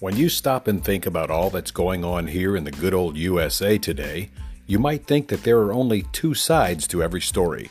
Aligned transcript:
When 0.00 0.16
you 0.16 0.30
stop 0.30 0.66
and 0.66 0.82
think 0.82 1.04
about 1.04 1.30
all 1.30 1.50
that's 1.50 1.70
going 1.70 2.06
on 2.06 2.28
here 2.28 2.56
in 2.56 2.64
the 2.64 2.70
good 2.70 2.94
old 2.94 3.18
USA 3.18 3.76
today, 3.76 4.30
you 4.66 4.78
might 4.78 5.06
think 5.06 5.28
that 5.28 5.42
there 5.42 5.58
are 5.58 5.74
only 5.74 6.04
two 6.10 6.32
sides 6.32 6.86
to 6.86 7.02
every 7.02 7.20
story. 7.20 7.70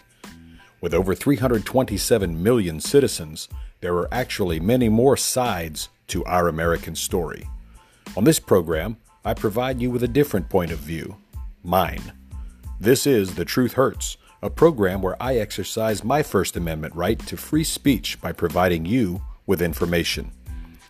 With 0.79 0.93
over 0.93 1.15
327 1.15 2.43
million 2.43 2.79
citizens, 2.81 3.49
there 3.81 3.95
are 3.95 4.13
actually 4.13 4.59
many 4.59 4.89
more 4.89 5.17
sides 5.17 5.89
to 6.09 6.23
our 6.25 6.47
American 6.47 6.95
story. 6.95 7.49
On 8.15 8.25
this 8.25 8.39
program, 8.39 8.97
I 9.25 9.33
provide 9.33 9.81
you 9.81 9.89
with 9.89 10.03
a 10.03 10.07
different 10.07 10.49
point 10.49 10.69
of 10.69 10.77
view 10.77 11.15
mine. 11.63 12.13
This 12.79 13.07
is 13.07 13.33
The 13.33 13.45
Truth 13.45 13.73
Hurts, 13.73 14.17
a 14.43 14.51
program 14.51 15.01
where 15.01 15.19
I 15.19 15.37
exercise 15.37 16.03
my 16.03 16.21
First 16.21 16.55
Amendment 16.55 16.93
right 16.93 17.17
to 17.25 17.35
free 17.35 17.63
speech 17.63 18.21
by 18.21 18.33
providing 18.33 18.85
you 18.85 19.23
with 19.47 19.63
information. 19.63 20.31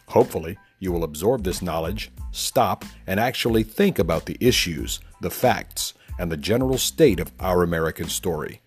Hopefully, 0.07 0.57
you 0.79 0.91
will 0.91 1.03
absorb 1.03 1.43
this 1.43 1.61
knowledge, 1.61 2.11
stop, 2.31 2.85
and 3.05 3.19
actually 3.19 3.63
think 3.63 3.99
about 3.99 4.25
the 4.25 4.37
issues, 4.39 4.99
the 5.21 5.29
facts, 5.29 5.93
and 6.17 6.31
the 6.31 6.37
general 6.37 6.77
state 6.77 7.19
of 7.19 7.31
our 7.39 7.63
American 7.63 8.07
story. 8.07 8.61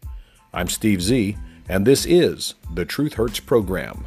I'm 0.52 0.69
Steve 0.69 1.02
Z, 1.02 1.37
and 1.69 1.87
this 1.87 2.05
is 2.05 2.55
the 2.75 2.85
Truth 2.85 3.15
Hurts 3.15 3.41
program. 3.41 4.05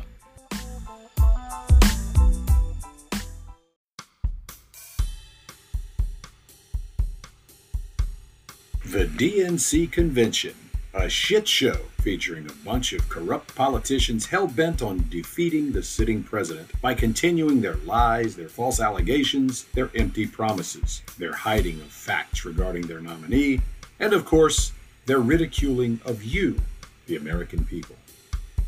The 8.85 9.05
DNC 9.05 9.91
Convention, 9.91 10.55
a 10.95 11.09
shit 11.09 11.45
show 11.45 11.75
featuring 11.99 12.47
a 12.49 12.65
bunch 12.65 12.93
of 12.93 13.09
corrupt 13.09 13.53
politicians 13.53 14.27
hell 14.27 14.47
bent 14.47 14.81
on 14.81 15.05
defeating 15.09 15.73
the 15.73 15.83
sitting 15.83 16.23
president 16.23 16.69
by 16.81 16.93
continuing 16.93 17.59
their 17.59 17.75
lies, 17.77 18.35
their 18.35 18.47
false 18.47 18.79
allegations, 18.79 19.65
their 19.73 19.91
empty 19.93 20.25
promises, 20.25 21.01
their 21.17 21.33
hiding 21.33 21.81
of 21.81 21.87
facts 21.87 22.45
regarding 22.45 22.87
their 22.87 23.01
nominee, 23.01 23.59
and 23.99 24.13
of 24.13 24.25
course, 24.25 24.71
their 25.05 25.19
ridiculing 25.19 25.99
of 26.05 26.23
you, 26.23 26.59
the 27.07 27.17
American 27.17 27.65
people. 27.65 27.95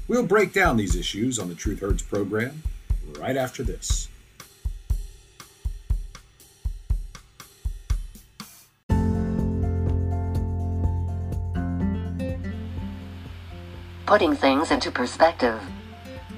We'll 0.07 0.25
break 0.25 0.51
down 0.51 0.75
these 0.75 0.95
issues 0.95 1.39
on 1.39 1.47
the 1.47 1.55
Truth 1.55 1.79
Hurts 1.79 2.03
program 2.03 2.61
right 3.17 3.37
after 3.37 3.63
this. 3.63 4.09
Putting 14.07 14.33
things 14.33 14.71
into 14.71 14.89
perspective, 14.89 15.61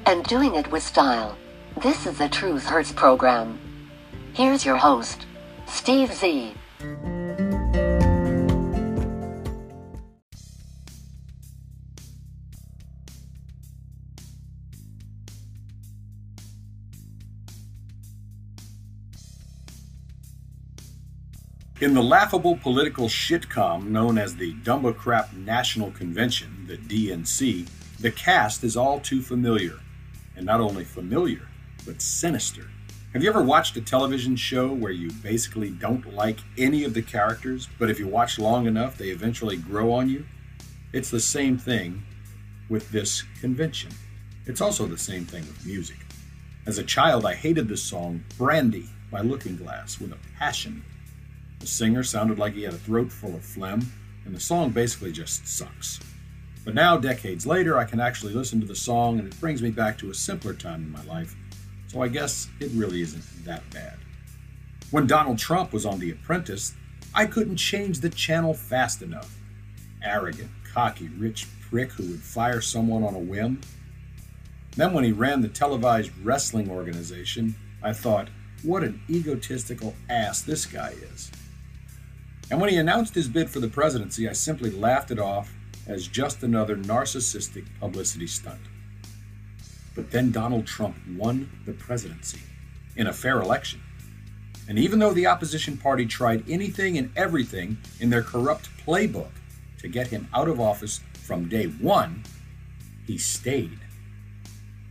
and 0.07 0.23
doing 0.25 0.55
it 0.55 0.69
with 0.71 0.81
style. 0.81 1.37
This 1.83 2.07
is 2.07 2.17
the 2.17 2.27
Truth 2.27 2.65
Hurts 2.65 2.91
program. 2.91 3.59
Here's 4.33 4.65
your 4.65 4.77
host, 4.77 5.27
Steve 5.67 6.11
Z. 6.11 6.55
In 21.81 21.93
the 21.93 22.03
laughable 22.03 22.57
political 22.57 23.07
shitcom 23.07 23.85
known 23.85 24.17
as 24.17 24.35
the 24.35 24.53
Dumbocrap 24.53 25.31
National 25.31 25.91
Convention, 25.91 26.65
the 26.67 26.75
DNC, 26.75 27.69
the 28.01 28.11
cast 28.11 28.65
is 28.65 28.75
all 28.75 28.99
too 28.99 29.21
familiar. 29.21 29.79
And 30.35 30.45
not 30.45 30.59
only 30.59 30.83
familiar, 30.83 31.47
but 31.85 32.01
sinister. 32.01 32.67
Have 33.13 33.23
you 33.23 33.29
ever 33.29 33.41
watched 33.41 33.77
a 33.77 33.81
television 33.81 34.35
show 34.35 34.73
where 34.73 34.91
you 34.91 35.09
basically 35.23 35.69
don't 35.69 36.13
like 36.13 36.39
any 36.57 36.83
of 36.83 36.93
the 36.93 37.01
characters, 37.01 37.69
but 37.79 37.89
if 37.89 37.97
you 37.97 38.09
watch 38.09 38.37
long 38.37 38.67
enough, 38.67 38.97
they 38.97 39.07
eventually 39.07 39.55
grow 39.55 39.93
on 39.93 40.09
you? 40.09 40.25
It's 40.91 41.09
the 41.09 41.21
same 41.21 41.57
thing 41.57 42.03
with 42.67 42.91
this 42.91 43.23
convention. 43.39 43.91
It's 44.45 44.59
also 44.59 44.85
the 44.85 44.97
same 44.97 45.23
thing 45.23 45.47
with 45.47 45.65
music. 45.65 45.99
As 46.65 46.77
a 46.77 46.83
child, 46.83 47.25
I 47.25 47.35
hated 47.35 47.69
the 47.69 47.77
song 47.77 48.25
Brandy 48.37 48.89
by 49.09 49.21
Looking 49.21 49.55
Glass 49.55 49.97
with 49.97 50.11
a 50.11 50.17
passion 50.37 50.83
the 51.59 51.67
singer 51.67 52.03
sounded 52.03 52.39
like 52.39 52.53
he 52.53 52.63
had 52.63 52.73
a 52.73 52.77
throat 52.77 53.11
full 53.11 53.35
of 53.35 53.43
phlegm, 53.43 53.91
and 54.25 54.35
the 54.35 54.39
song 54.39 54.69
basically 54.69 55.11
just 55.11 55.47
sucks. 55.47 55.99
But 56.65 56.75
now, 56.75 56.97
decades 56.97 57.47
later, 57.47 57.77
I 57.77 57.85
can 57.85 57.99
actually 57.99 58.33
listen 58.33 58.59
to 58.59 58.67
the 58.67 58.75
song 58.75 59.19
and 59.19 59.27
it 59.27 59.39
brings 59.39 59.61
me 59.61 59.71
back 59.71 59.97
to 59.99 60.11
a 60.11 60.13
simpler 60.13 60.53
time 60.53 60.83
in 60.83 60.91
my 60.91 61.03
life, 61.03 61.35
so 61.87 62.01
I 62.01 62.07
guess 62.07 62.47
it 62.59 62.71
really 62.73 63.01
isn't 63.01 63.23
that 63.45 63.67
bad. 63.71 63.97
When 64.91 65.07
Donald 65.07 65.37
Trump 65.37 65.73
was 65.73 65.85
on 65.85 65.99
The 65.99 66.11
Apprentice, 66.11 66.73
I 67.13 67.25
couldn't 67.25 67.57
change 67.57 67.99
the 67.99 68.09
channel 68.09 68.53
fast 68.53 69.01
enough. 69.01 69.35
Arrogant, 70.03 70.49
cocky, 70.73 71.09
rich 71.09 71.47
prick 71.69 71.91
who 71.91 72.03
would 72.03 72.21
fire 72.21 72.61
someone 72.61 73.03
on 73.03 73.15
a 73.15 73.19
whim. 73.19 73.61
Then, 74.75 74.93
when 74.93 75.03
he 75.03 75.11
ran 75.11 75.41
the 75.41 75.47
televised 75.47 76.11
wrestling 76.23 76.69
organization, 76.69 77.55
I 77.81 77.93
thought, 77.93 78.29
what 78.63 78.83
an 78.83 79.01
egotistical 79.09 79.95
ass 80.09 80.41
this 80.41 80.65
guy 80.65 80.93
is. 81.13 81.31
And 82.51 82.59
when 82.59 82.69
he 82.69 82.77
announced 82.77 83.13
his 83.13 83.27
bid 83.27 83.49
for 83.49 83.59
the 83.59 83.67
presidency, 83.67 84.27
I 84.27 84.33
simply 84.33 84.71
laughed 84.71 85.11
it 85.11 85.19
off 85.19 85.53
as 85.87 86.07
just 86.07 86.43
another 86.43 86.75
narcissistic 86.75 87.65
publicity 87.79 88.27
stunt. 88.27 88.61
But 89.95 90.11
then 90.11 90.31
Donald 90.31 90.65
Trump 90.65 90.95
won 91.15 91.49
the 91.65 91.73
presidency 91.73 92.39
in 92.95 93.07
a 93.07 93.13
fair 93.13 93.41
election. 93.41 93.81
And 94.67 94.77
even 94.79 94.99
though 94.99 95.13
the 95.13 95.27
opposition 95.27 95.77
party 95.77 96.05
tried 96.05 96.49
anything 96.49 96.97
and 96.97 97.11
everything 97.15 97.77
in 97.99 98.09
their 98.09 98.21
corrupt 98.21 98.69
playbook 98.85 99.31
to 99.79 99.87
get 99.87 100.07
him 100.07 100.27
out 100.33 100.47
of 100.47 100.59
office 100.59 101.01
from 101.13 101.49
day 101.49 101.65
one, 101.65 102.23
he 103.05 103.17
stayed. 103.17 103.79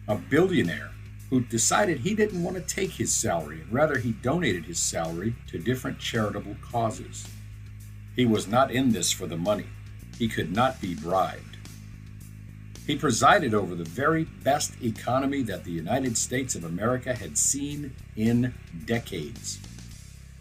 A 0.09 0.17
billionaire 0.17 0.91
who 1.31 1.41
decided 1.41 2.01
he 2.01 2.15
didn't 2.15 2.43
want 2.43 2.57
to 2.57 2.63
take 2.63 2.91
his 2.91 3.13
salary 3.13 3.61
and 3.61 3.73
rather 3.73 3.99
he 3.99 4.13
donated 4.13 4.65
his 4.65 4.79
salary 4.79 5.35
to 5.47 5.59
different 5.59 5.99
charitable 5.99 6.57
causes. 6.63 7.29
He 8.19 8.27
was 8.27 8.49
not 8.49 8.73
in 8.73 8.91
this 8.91 9.13
for 9.13 9.29
the 9.29 9.37
money. 9.37 9.67
He 10.19 10.27
could 10.27 10.53
not 10.53 10.81
be 10.81 10.93
bribed. 10.93 11.57
He 12.85 12.97
presided 12.97 13.55
over 13.55 13.77
the 13.77 13.85
very 13.85 14.25
best 14.25 14.75
economy 14.83 15.43
that 15.43 15.63
the 15.63 15.71
United 15.71 16.19
States 16.19 16.57
of 16.57 16.65
America 16.65 17.15
had 17.15 17.39
seen 17.39 17.95
in 18.17 18.55
decades. 18.85 19.61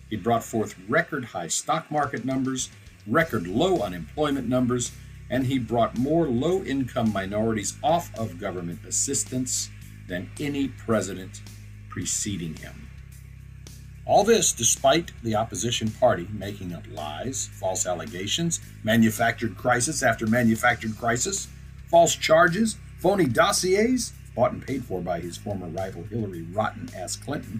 He 0.09 0.15
brought 0.15 0.43
forth 0.43 0.73
record 0.89 1.25
high 1.25 1.49
stock 1.49 1.91
market 1.91 2.25
numbers, 2.25 2.71
record 3.05 3.45
low 3.45 3.81
unemployment 3.81 4.49
numbers, 4.49 4.91
and 5.29 5.45
he 5.45 5.59
brought 5.59 5.99
more 5.99 6.27
low 6.27 6.63
income 6.63 7.13
minorities 7.13 7.77
off 7.83 8.09
of 8.17 8.39
government 8.39 8.79
assistance 8.87 9.69
than 10.07 10.31
any 10.39 10.67
president 10.67 11.41
preceding 11.89 12.55
him. 12.55 12.86
All 14.07 14.23
this 14.23 14.53
despite 14.53 15.11
the 15.21 15.35
opposition 15.35 15.91
party 15.91 16.29
making 16.31 16.73
up 16.73 16.85
lies, 16.89 17.49
false 17.51 17.85
allegations, 17.85 18.61
manufactured 18.81 19.57
crisis 19.57 20.01
after 20.01 20.25
manufactured 20.25 20.97
crisis, 20.97 21.49
false 21.89 22.15
charges, 22.15 22.77
phony 22.99 23.25
dossiers, 23.25 24.13
bought 24.33 24.53
and 24.53 24.65
paid 24.65 24.85
for 24.85 25.01
by 25.01 25.19
his 25.19 25.35
former 25.35 25.67
rival 25.67 26.03
Hillary 26.03 26.43
Rotten 26.43 26.89
ass 26.95 27.17
Clinton, 27.17 27.59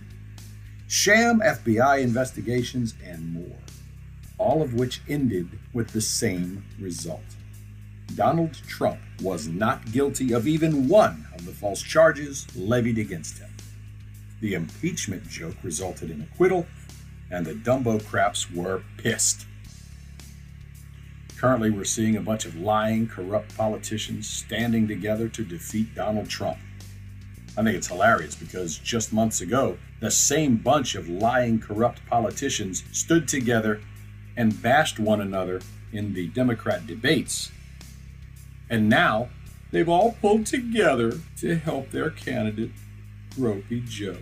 sham 0.88 1.42
FBI 1.42 2.02
investigations, 2.02 2.94
and 3.06 3.34
more. 3.34 3.58
All 4.38 4.62
of 4.62 4.74
which 4.74 5.02
ended 5.10 5.60
with 5.74 5.90
the 5.90 6.02
same 6.02 6.64
result. 6.80 7.26
Donald 8.16 8.54
Trump 8.54 9.00
was 9.22 9.50
not 9.50 9.92
guilty 9.92 10.32
of 10.32 10.48
even 10.48 10.88
one 10.88 11.28
of 11.36 11.46
the 11.46 11.52
false 11.52 11.82
charges 11.82 12.48
levied 12.56 12.98
against 12.98 13.40
him. 13.40 13.47
The 14.40 14.54
impeachment 14.54 15.28
joke 15.28 15.56
resulted 15.64 16.12
in 16.12 16.22
acquittal, 16.22 16.68
and 17.32 17.46
the 17.46 17.54
Dumbo 17.54 18.04
craps 18.06 18.52
were 18.52 18.84
pissed. 18.98 19.46
Currently, 21.38 21.70
we're 21.70 21.86
seeing 21.86 22.16
a 22.16 22.22
bunch 22.22 22.46
of 22.46 22.56
lying, 22.56 23.08
corrupt 23.08 23.56
politicians 23.56 24.28
standing 24.28 24.88
together 24.88 25.28
to 25.30 25.44
defeat 25.44 25.94
Donald 25.94 26.30
Trump. 26.30 26.58
I 27.58 27.64
think 27.64 27.76
it's 27.76 27.88
hilarious 27.88 28.36
because 28.36 28.78
just 28.78 29.12
months 29.12 29.42
ago, 29.42 29.78
the 30.00 30.12
same 30.12 30.58
bunch 30.58 30.94
of 30.94 31.10
lying, 31.10 31.60
corrupt 31.60 32.06
politicians 32.08 32.84
stood 32.92 33.28
together 33.28 33.82
and 34.36 34.62
bashed 34.62 35.00
one 35.00 35.22
another 35.22 35.62
in 35.92 36.14
the 36.14 36.28
Democrat 36.28 36.86
debates. 36.86 37.52
And 38.70 38.88
now 38.90 39.30
they've 39.72 39.90
all 39.90 40.14
pulled 40.22 40.46
together 40.46 41.20
to 41.38 41.56
help 41.56 41.90
their 41.90 42.12
candidate 42.12 42.72
Ropey 43.38 43.82
Joe. 43.82 44.18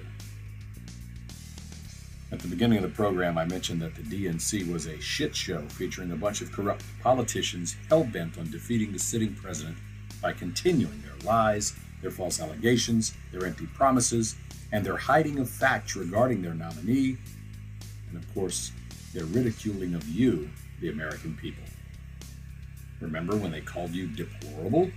At 2.31 2.39
the 2.39 2.47
beginning 2.47 2.79
of 2.79 2.83
the 2.83 2.89
program, 2.89 3.37
I 3.37 3.45
mentioned 3.45 3.81
that 3.81 3.95
the 3.95 4.01
DNC 4.01 4.69
was 4.71 4.87
a 4.87 4.99
shit 4.99 5.33
show 5.33 5.61
featuring 5.69 6.11
a 6.11 6.15
bunch 6.17 6.41
of 6.41 6.51
corrupt 6.51 6.83
politicians 7.01 7.77
hell 7.87 8.03
bent 8.03 8.37
on 8.37 8.51
defeating 8.51 8.91
the 8.91 8.99
sitting 8.99 9.33
president 9.35 9.77
by 10.21 10.33
continuing 10.33 11.01
their 11.01 11.17
lies, 11.23 11.75
their 12.01 12.11
false 12.11 12.41
allegations, 12.41 13.13
their 13.31 13.45
empty 13.45 13.67
promises, 13.67 14.35
and 14.73 14.85
their 14.85 14.97
hiding 14.97 15.39
of 15.39 15.49
facts 15.49 15.95
regarding 15.95 16.41
their 16.41 16.53
nominee, 16.53 17.17
and 18.09 18.17
of 18.17 18.33
course, 18.33 18.73
their 19.13 19.25
ridiculing 19.25 19.95
of 19.95 20.05
you, 20.09 20.49
the 20.81 20.89
American 20.89 21.35
people. 21.35 21.63
Remember 22.99 23.37
when 23.37 23.51
they 23.51 23.61
called 23.61 23.91
you 23.91 24.07
deplorable? 24.07 24.91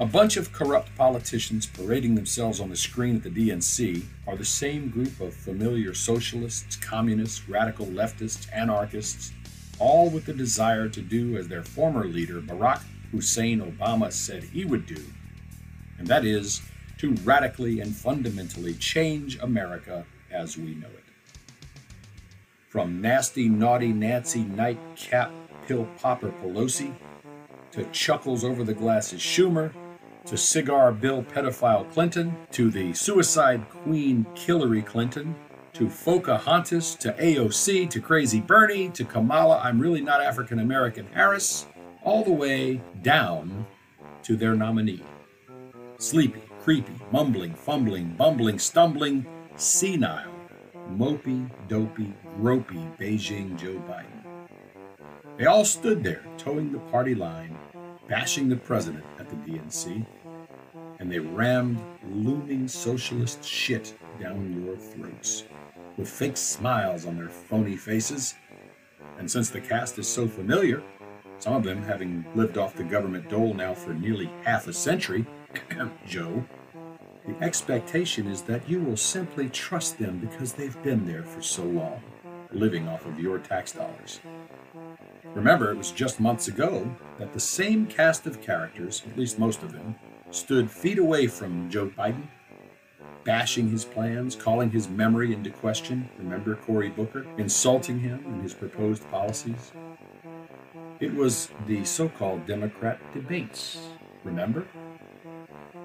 A 0.00 0.06
bunch 0.06 0.36
of 0.36 0.52
corrupt 0.52 0.94
politicians 0.96 1.66
parading 1.66 2.14
themselves 2.14 2.60
on 2.60 2.70
the 2.70 2.76
screen 2.76 3.16
at 3.16 3.24
the 3.24 3.30
DNC 3.30 4.04
are 4.28 4.36
the 4.36 4.44
same 4.44 4.90
group 4.90 5.20
of 5.20 5.34
familiar 5.34 5.92
socialists, 5.92 6.76
communists, 6.76 7.48
radical 7.48 7.84
leftists, 7.86 8.46
anarchists, 8.52 9.32
all 9.80 10.08
with 10.08 10.24
the 10.24 10.32
desire 10.32 10.88
to 10.88 11.02
do 11.02 11.36
as 11.36 11.48
their 11.48 11.64
former 11.64 12.06
leader, 12.06 12.40
Barack 12.40 12.84
Hussein 13.10 13.60
Obama, 13.60 14.12
said 14.12 14.44
he 14.44 14.64
would 14.64 14.86
do, 14.86 15.02
and 15.98 16.06
that 16.06 16.24
is 16.24 16.62
to 16.98 17.14
radically 17.24 17.80
and 17.80 17.92
fundamentally 17.92 18.74
change 18.74 19.36
America 19.40 20.06
as 20.30 20.56
we 20.56 20.76
know 20.76 20.86
it. 20.86 21.04
From 22.68 23.00
nasty, 23.00 23.48
naughty 23.48 23.92
Nancy 23.92 24.44
nightcap 24.44 25.32
pill 25.66 25.88
popper 25.98 26.32
Pelosi 26.40 26.94
to 27.72 27.84
chuckles 27.86 28.44
over 28.44 28.62
the 28.62 28.74
glasses 28.74 29.20
Schumer 29.20 29.72
to 30.28 30.36
cigar 30.36 30.92
Bill 30.92 31.22
pedophile 31.22 31.90
Clinton, 31.90 32.36
to 32.50 32.70
the 32.70 32.92
suicide 32.92 33.66
queen 33.70 34.26
Hillary 34.34 34.82
Clinton, 34.82 35.34
to 35.72 35.88
Pocahontas, 35.88 36.94
to 36.96 37.12
AOC, 37.14 37.88
to 37.88 38.00
Crazy 38.00 38.40
Bernie, 38.40 38.90
to 38.90 39.04
Kamala, 39.04 39.58
I'm 39.64 39.80
really 39.80 40.02
not 40.02 40.20
African 40.20 40.58
American 40.58 41.06
Harris, 41.14 41.66
all 42.02 42.24
the 42.24 42.32
way 42.32 42.82
down 43.00 43.66
to 44.22 44.36
their 44.36 44.54
nominee. 44.54 45.02
Sleepy, 45.98 46.42
creepy, 46.62 46.94
mumbling, 47.10 47.54
fumbling, 47.54 48.14
bumbling, 48.18 48.58
stumbling, 48.58 49.26
senile, 49.56 50.30
mopey, 50.90 51.50
dopey, 51.68 52.12
gropey 52.38 52.96
Beijing 52.98 53.58
Joe 53.58 53.82
Biden. 53.88 54.48
They 55.38 55.46
all 55.46 55.64
stood 55.64 56.02
there, 56.02 56.24
toeing 56.36 56.72
the 56.72 56.80
party 56.80 57.14
line, 57.14 57.56
bashing 58.08 58.48
the 58.48 58.56
president 58.56 59.04
at 59.18 59.28
the 59.28 59.36
DNC, 59.36 60.04
and 60.98 61.10
they 61.10 61.18
rammed 61.18 61.80
looming 62.10 62.68
socialist 62.68 63.44
shit 63.44 63.96
down 64.20 64.64
your 64.64 64.76
throats 64.76 65.44
with 65.96 66.08
fake 66.08 66.36
smiles 66.36 67.06
on 67.06 67.16
their 67.16 67.28
phony 67.28 67.76
faces. 67.76 68.34
And 69.18 69.30
since 69.30 69.50
the 69.50 69.60
cast 69.60 69.98
is 69.98 70.08
so 70.08 70.28
familiar, 70.28 70.82
some 71.38 71.54
of 71.54 71.64
them 71.64 71.82
having 71.82 72.24
lived 72.34 72.56
off 72.56 72.74
the 72.74 72.84
government 72.84 73.28
dole 73.28 73.54
now 73.54 73.74
for 73.74 73.94
nearly 73.94 74.30
half 74.44 74.66
a 74.68 74.72
century, 74.72 75.26
Joe, 76.06 76.44
the 77.26 77.44
expectation 77.44 78.26
is 78.26 78.42
that 78.42 78.68
you 78.68 78.80
will 78.80 78.96
simply 78.96 79.48
trust 79.48 79.98
them 79.98 80.18
because 80.18 80.52
they've 80.52 80.82
been 80.82 81.04
there 81.04 81.24
for 81.24 81.42
so 81.42 81.62
long, 81.62 82.00
living 82.52 82.88
off 82.88 83.06
of 83.06 83.20
your 83.20 83.38
tax 83.38 83.72
dollars. 83.72 84.20
Remember, 85.34 85.70
it 85.70 85.76
was 85.76 85.90
just 85.90 86.20
months 86.20 86.48
ago 86.48 86.90
that 87.18 87.32
the 87.32 87.40
same 87.40 87.86
cast 87.86 88.26
of 88.26 88.40
characters, 88.40 89.02
at 89.08 89.18
least 89.18 89.38
most 89.38 89.62
of 89.62 89.72
them, 89.72 89.94
stood 90.30 90.70
feet 90.70 90.98
away 90.98 91.26
from 91.26 91.70
Joe 91.70 91.88
Biden, 91.88 92.28
bashing 93.24 93.70
his 93.70 93.84
plans, 93.84 94.34
calling 94.34 94.70
his 94.70 94.88
memory 94.88 95.32
into 95.32 95.50
question. 95.50 96.08
Remember 96.18 96.54
Cory 96.54 96.90
Booker? 96.90 97.26
Insulting 97.36 97.98
him 97.98 98.22
and 98.26 98.42
his 98.42 98.54
proposed 98.54 99.08
policies. 99.10 99.72
It 101.00 101.14
was 101.14 101.50
the 101.66 101.84
so 101.84 102.08
called 102.08 102.46
Democrat 102.46 103.00
debates. 103.12 103.78
Remember? 104.24 104.66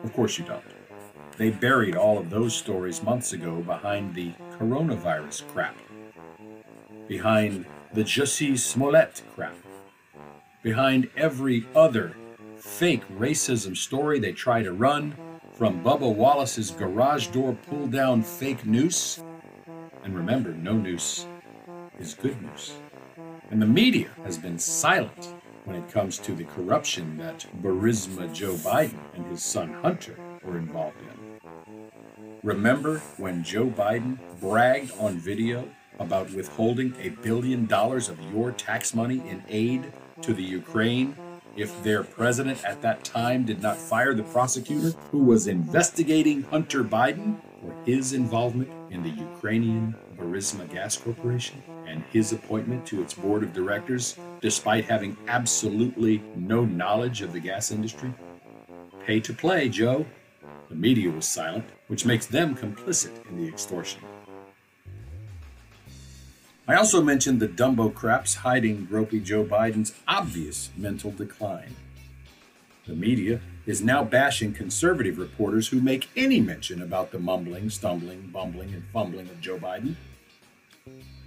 Of 0.04 0.14
course 0.14 0.38
you 0.38 0.46
don't. 0.46 0.64
They 1.38 1.50
buried 1.50 1.96
all 1.96 2.18
of 2.18 2.30
those 2.30 2.56
stories 2.56 3.02
months 3.02 3.34
ago 3.34 3.62
behind 3.62 4.14
the 4.14 4.34
coronavirus 4.58 5.48
crap, 5.48 5.76
behind 7.08 7.66
the 7.94 8.04
Jussie 8.04 8.58
Smollett 8.58 9.22
crap, 9.34 9.56
behind 10.62 11.10
every 11.16 11.66
other 11.76 12.16
fake 12.64 13.04
racism 13.18 13.76
story 13.76 14.20
they 14.20 14.32
try 14.32 14.64
to 14.64 14.72
run, 14.72 15.14
from 15.54 15.84
Bubba 15.84 16.12
Wallace's 16.16 16.72
garage 16.72 17.28
door 17.28 17.56
pull 17.68 17.88
down 17.88 18.24
fake 18.24 18.66
noose. 18.66 19.22
And 20.04 20.16
remember, 20.16 20.54
no 20.54 20.74
noose 20.74 21.28
is 22.00 22.14
good 22.14 22.42
news. 22.42 22.74
And 23.52 23.62
the 23.62 23.68
media 23.68 24.10
has 24.24 24.38
been 24.38 24.58
silent 24.58 25.36
when 25.66 25.76
it 25.76 25.92
comes 25.92 26.18
to 26.20 26.34
the 26.34 26.46
corruption 26.46 27.18
that 27.18 27.46
Burisma 27.62 28.34
Joe 28.34 28.54
Biden 28.54 28.98
and 29.14 29.26
his 29.28 29.44
son 29.44 29.74
Hunter 29.74 30.18
were 30.44 30.58
involved 30.58 30.98
in. 31.02 31.50
Remember 32.44 33.00
when 33.18 33.44
Joe 33.44 33.68
Biden 33.68 34.18
bragged 34.40 34.92
on 35.00 35.18
video 35.18 35.70
about 36.00 36.32
withholding 36.32 36.96
a 37.02 37.10
billion 37.10 37.66
dollars 37.66 38.08
of 38.10 38.20
your 38.34 38.52
tax 38.54 38.96
money 38.96 39.22
in 39.30 39.44
aid 39.50 39.92
to 40.22 40.34
the 40.34 40.44
Ukraine 40.44 41.16
if 41.56 41.84
their 41.84 42.04
president 42.04 42.64
at 42.64 42.82
that 42.82 43.04
time 43.04 43.46
did 43.46 43.62
not 43.62 43.78
fire 43.78 44.14
the 44.14 44.24
prosecutor 44.24 44.98
who 45.12 45.20
was 45.20 45.48
investigating 45.48 46.44
Hunter 46.44 46.84
Biden 46.84 47.40
for 47.62 47.74
his 47.86 48.14
involvement 48.14 48.70
in 48.90 49.04
the 49.04 49.10
Ukrainian 49.10 49.96
Burisma 50.18 50.72
Gas 50.72 50.98
Corporation 50.98 51.62
and 51.86 52.04
his 52.12 52.32
appointment 52.32 52.86
to 52.88 53.02
its 53.02 53.14
board 53.14 53.44
of 53.44 53.54
directors, 53.54 54.18
despite 54.42 54.86
having 54.86 55.16
absolutely 55.28 56.24
no 56.36 56.66
knowledge 56.66 57.22
of 57.22 57.34
the 57.34 57.40
gas 57.40 57.72
industry? 57.72 58.14
Pay 59.06 59.20
to 59.20 59.34
play, 59.34 59.70
Joe. 59.70 60.06
The 60.70 60.76
media 60.76 61.12
was 61.12 61.26
silent, 61.26 61.66
which 61.88 62.06
makes 62.06 62.26
them 62.26 62.56
complicit 62.56 63.12
in 63.30 63.38
the 63.38 63.48
extortion. 63.48 64.02
I 66.66 66.76
also 66.76 67.02
mentioned 67.02 67.42
the 67.42 67.48
Dumbo 67.50 67.94
craps 67.94 68.36
hiding 68.36 68.88
gropey 68.88 69.22
Joe 69.22 69.44
Biden's 69.44 69.94
obvious 70.08 70.70
mental 70.78 71.12
decline. 71.12 71.76
The 72.88 72.96
media 72.96 73.42
is 73.66 73.82
now 73.82 74.06
bashing 74.06 74.54
conservative 74.54 75.18
reporters 75.18 75.68
who 75.68 75.82
make 75.82 76.10
any 76.16 76.40
mention 76.40 76.82
about 76.82 77.12
the 77.12 77.20
mumbling, 77.20 77.70
stumbling, 77.70 78.30
bumbling, 78.32 78.74
and 78.74 78.86
fumbling 78.94 79.28
of 79.28 79.42
Joe 79.42 79.58
Biden. 79.58 79.96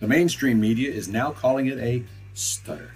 The 0.01 0.09
mainstream 0.09 0.59
media 0.59 0.91
is 0.91 1.07
now 1.07 1.33
calling 1.33 1.67
it 1.67 1.79
a 1.79 2.03
stutter. 2.33 2.93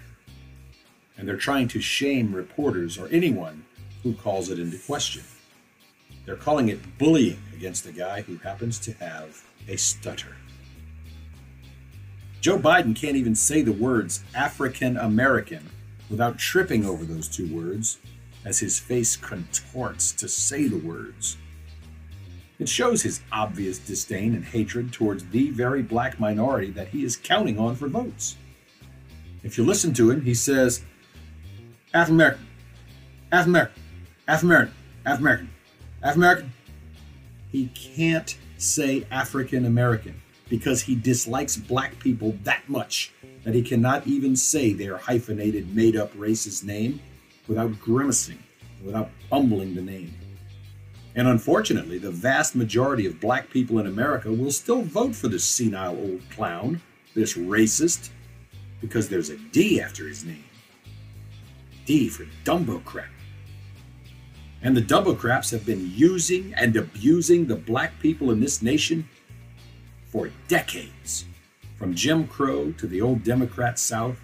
And 1.19 1.29
they're 1.29 1.37
trying 1.37 1.69
to 1.69 1.81
shame 1.83 2.35
reporters 2.35 2.97
or 2.97 3.09
anyone 3.09 3.67
who 4.03 4.15
calls 4.15 4.49
it 4.49 4.59
into 4.59 4.79
question. 4.79 5.25
They're 6.25 6.37
calling 6.37 6.71
it 6.71 6.97
bullying 6.97 7.43
against 7.55 7.85
a 7.85 7.93
guy 7.93 8.23
who 8.23 8.37
happens 8.39 8.79
to 8.81 8.93
have 8.95 9.43
a 9.69 9.77
stutter. 9.77 10.37
Joe 12.41 12.59
Biden 12.59 12.97
can't 12.97 13.17
even 13.17 13.35
say 13.35 13.61
the 13.61 13.73
words 13.73 14.25
African 14.35 14.97
American 14.97 15.69
without 16.09 16.39
tripping 16.39 16.87
over 16.87 17.05
those 17.05 17.29
two 17.29 17.55
words 17.55 17.99
as 18.47 18.59
his 18.59 18.79
face 18.79 19.15
contorts 19.15 20.13
to 20.13 20.27
say 20.27 20.67
the 20.67 20.79
words. 20.79 21.37
It 22.59 22.69
shows 22.69 23.03
his 23.03 23.21
obvious 23.31 23.79
disdain 23.79 24.35
and 24.35 24.45
hatred 24.45 24.93
towards 24.93 25.27
the 25.27 25.51
very 25.51 25.83
black 25.83 26.19
minority 26.19 26.71
that 26.73 26.89
he 26.89 27.05
is 27.05 27.17
counting 27.17 27.59
on 27.59 27.77
for 27.77 27.89
votes. 27.89 28.37
If 29.43 29.59
you 29.59 29.65
listen 29.65 29.93
to 29.95 30.11
him, 30.11 30.23
he 30.23 30.35
says, 30.35 30.83
African 31.93 32.15
American, 32.17 32.47
African 33.33 33.51
American, 33.51 33.83
African 34.27 34.49
American, 34.51 34.75
African 35.07 35.25
American, 35.25 35.51
African 36.03 36.23
American. 36.23 36.53
He 37.53 37.67
can't 37.69 38.37
say 38.59 39.07
African 39.11 39.67
American 39.67 40.23
because 40.51 40.83
he 40.83 40.95
dislikes 40.95 41.57
black 41.57 41.99
people 42.01 42.37
that 42.43 42.69
much 42.69 43.13
that 43.45 43.55
he 43.55 43.63
cannot 43.63 44.07
even 44.07 44.37
say 44.37 44.75
their 44.75 44.99
hyphenated, 44.99 45.75
made 45.75 45.97
up 45.97 46.13
racist 46.15 46.65
name 46.65 47.01
without 47.49 47.81
grimacing, 47.81 48.43
without 48.85 49.09
bumbling 49.31 49.75
the 49.75 49.81
name. 49.81 50.13
And 51.15 51.27
unfortunately, 51.27 51.99
the 51.99 52.11
vast 52.11 52.55
majority 52.55 53.07
of 53.07 53.21
black 53.21 53.49
people 53.49 53.79
in 53.79 53.87
America 53.87 54.31
will 54.31 54.51
still 54.51 54.83
vote 54.83 55.15
for 55.15 55.29
this 55.29 55.45
senile 55.45 55.97
old 55.97 56.21
clown, 56.31 56.83
this 57.15 57.37
racist, 57.37 58.11
because 58.81 59.09
there's 59.09 59.31
a 59.31 59.37
D 59.37 59.81
after 59.81 60.07
his 60.07 60.25
name. 60.25 60.45
D 61.87 62.09
for 62.09 62.27
Dumbo 62.45 62.85
crap. 62.85 63.09
And 64.63 64.77
the 64.77 64.83
Dumbo 64.83 65.17
craps 65.17 65.51
have 65.51 65.65
been 65.65 65.91
using 65.95 66.53
and 66.55 66.77
abusing 66.77 67.47
the 67.47 67.57
black 67.57 67.99
people 68.01 68.31
in 68.31 68.41
this 68.41 68.61
nation 68.63 69.09
for 70.11 70.31
decades. 70.49 71.25
From 71.77 71.95
Jim 71.95 72.27
Crow 72.27 72.73
to 72.73 72.87
the 72.87 73.01
old 73.01 73.25
Democrat 73.25 73.79
South, 73.79 74.19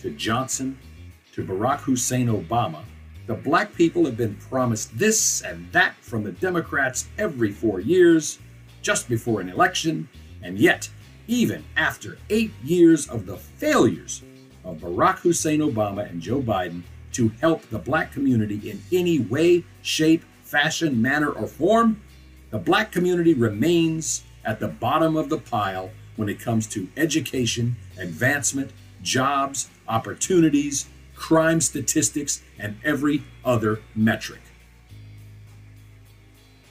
to 0.00 0.10
Johnson, 0.10 0.78
to 1.32 1.44
Barack 1.44 1.78
Hussein 1.80 2.26
Obama, 2.26 2.82
the 3.26 3.34
black 3.34 3.74
people 3.74 4.04
have 4.04 4.16
been 4.16 4.34
promised 4.50 4.98
this 4.98 5.42
and 5.42 5.70
that 5.72 5.94
from 6.00 6.24
the 6.24 6.32
Democrats 6.32 7.08
every 7.18 7.52
four 7.52 7.80
years, 7.80 8.38
just 8.82 9.08
before 9.08 9.40
an 9.40 9.48
election, 9.48 10.08
and 10.42 10.58
yet, 10.58 10.90
even 11.28 11.64
after 11.76 12.18
eight 12.30 12.50
years 12.64 13.08
of 13.08 13.26
the 13.26 13.36
failures 13.36 14.22
of 14.64 14.78
Barack 14.78 15.18
Hussein 15.20 15.60
Obama 15.60 16.08
and 16.10 16.20
Joe 16.20 16.42
Biden, 16.42 16.82
to 17.12 17.28
help 17.40 17.62
the 17.68 17.78
black 17.78 18.12
community 18.12 18.70
in 18.70 18.82
any 18.90 19.20
way, 19.20 19.64
shape, 19.82 20.24
fashion, 20.42 21.00
manner, 21.00 21.30
or 21.30 21.46
form, 21.46 22.00
the 22.50 22.58
black 22.58 22.90
community 22.90 23.34
remains 23.34 24.24
at 24.44 24.60
the 24.60 24.68
bottom 24.68 25.16
of 25.16 25.28
the 25.28 25.38
pile 25.38 25.90
when 26.16 26.28
it 26.28 26.40
comes 26.40 26.66
to 26.68 26.88
education, 26.96 27.76
advancement, 27.98 28.70
jobs, 29.02 29.68
opportunities, 29.88 30.86
crime 31.14 31.60
statistics, 31.60 32.42
and 32.58 32.76
every 32.84 33.22
other 33.44 33.80
metric. 33.94 34.40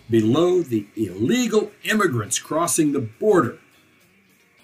Below 0.09 0.61
the 0.61 0.87
illegal 0.95 1.71
immigrants 1.83 2.37
crossing 2.37 2.91
the 2.91 2.99
border, 2.99 3.59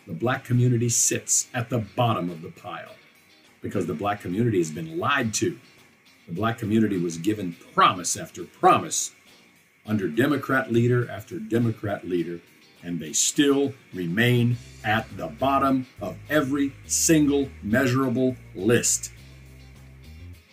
the 0.06 0.14
black 0.14 0.44
community 0.44 0.90
sits 0.90 1.48
at 1.54 1.70
the 1.70 1.80
bottom 1.80 2.30
of 2.30 2.42
the 2.42 2.52
pile 2.52 2.96
because 3.62 3.88
the 3.88 3.94
black 3.94 4.22
community 4.22 4.58
has 4.58 4.72
been 4.72 4.98
lied 4.98 5.34
to. 5.36 5.58
The 6.28 6.34
black 6.34 6.58
community 6.58 6.98
was 6.98 7.18
given 7.18 7.56
promise 7.74 8.18
after 8.18 8.44
promise 8.44 9.12
under 9.86 10.10
Democrat 10.10 10.72
leader 10.72 11.10
after 11.10 11.40
Democrat 11.40 12.06
leader, 12.08 12.42
and 12.84 13.00
they 13.00 13.13
still 13.13 13.74
remain 13.93 14.57
at 14.84 15.05
the 15.17 15.27
bottom 15.27 15.86
of 16.01 16.15
every 16.29 16.74
single 16.86 17.50
measurable 17.63 18.36
list. 18.55 19.12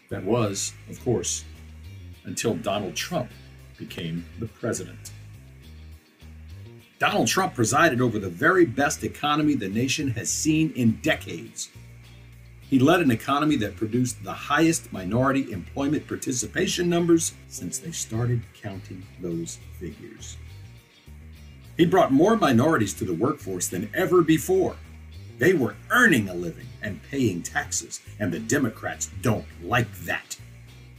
That 0.09 0.25
was, 0.25 0.73
of 0.91 1.03
course, 1.05 1.45
until 2.25 2.55
Donald 2.55 2.95
Trump 2.95 3.31
became 3.79 4.25
the 4.39 4.47
president. 4.47 5.13
Donald 6.99 7.29
Trump 7.29 7.55
presided 7.55 8.01
over 8.01 8.19
the 8.19 8.29
very 8.29 8.65
best 8.65 9.05
economy 9.05 9.55
the 9.55 9.69
nation 9.69 10.11
has 10.11 10.31
seen 10.31 10.73
in 10.75 10.93
decades. 11.03 11.71
He 12.63 12.79
led 12.79 13.01
an 13.01 13.11
economy 13.11 13.57
that 13.57 13.77
produced 13.77 14.25
the 14.25 14.33
highest 14.33 14.93
minority 14.93 15.53
employment 15.53 16.09
participation 16.09 16.89
numbers 16.89 17.35
since 17.49 17.79
they 17.79 17.93
started 17.93 18.43
counting 18.55 19.05
those 19.21 19.59
figures. 19.79 20.39
He 21.77 21.87
brought 21.87 22.13
more 22.13 22.37
minorities 22.37 22.95
to 22.95 23.05
the 23.05 23.15
workforce 23.15 23.67
than 23.67 23.91
ever 23.95 24.23
before. 24.23 24.77
They 25.39 25.53
were 25.53 25.75
earning 25.91 26.29
a 26.29 26.35
living 26.35 26.69
and 26.81 27.03
paying 27.11 27.43
taxes, 27.43 28.01
and 28.21 28.33
the 28.33 28.39
Democrats 28.39 29.11
don't 29.23 29.47
like 29.63 29.93
that. 30.05 30.37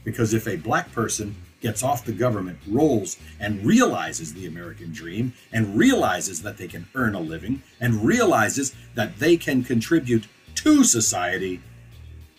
Because 0.04 0.34
if 0.34 0.46
a 0.46 0.56
black 0.56 0.92
person 0.92 1.34
gets 1.62 1.82
off 1.82 2.04
the 2.04 2.12
government 2.12 2.58
rolls 2.68 3.16
and 3.40 3.64
realizes 3.64 4.34
the 4.34 4.46
American 4.46 4.92
dream 4.92 5.32
and 5.52 5.78
realizes 5.78 6.42
that 6.42 6.58
they 6.58 6.68
can 6.68 6.86
earn 6.94 7.14
a 7.14 7.20
living 7.20 7.62
and 7.80 8.04
realizes 8.04 8.74
that 8.94 9.18
they 9.18 9.36
can 9.38 9.64
contribute 9.64 10.26
to 10.56 10.84
society, 10.84 11.60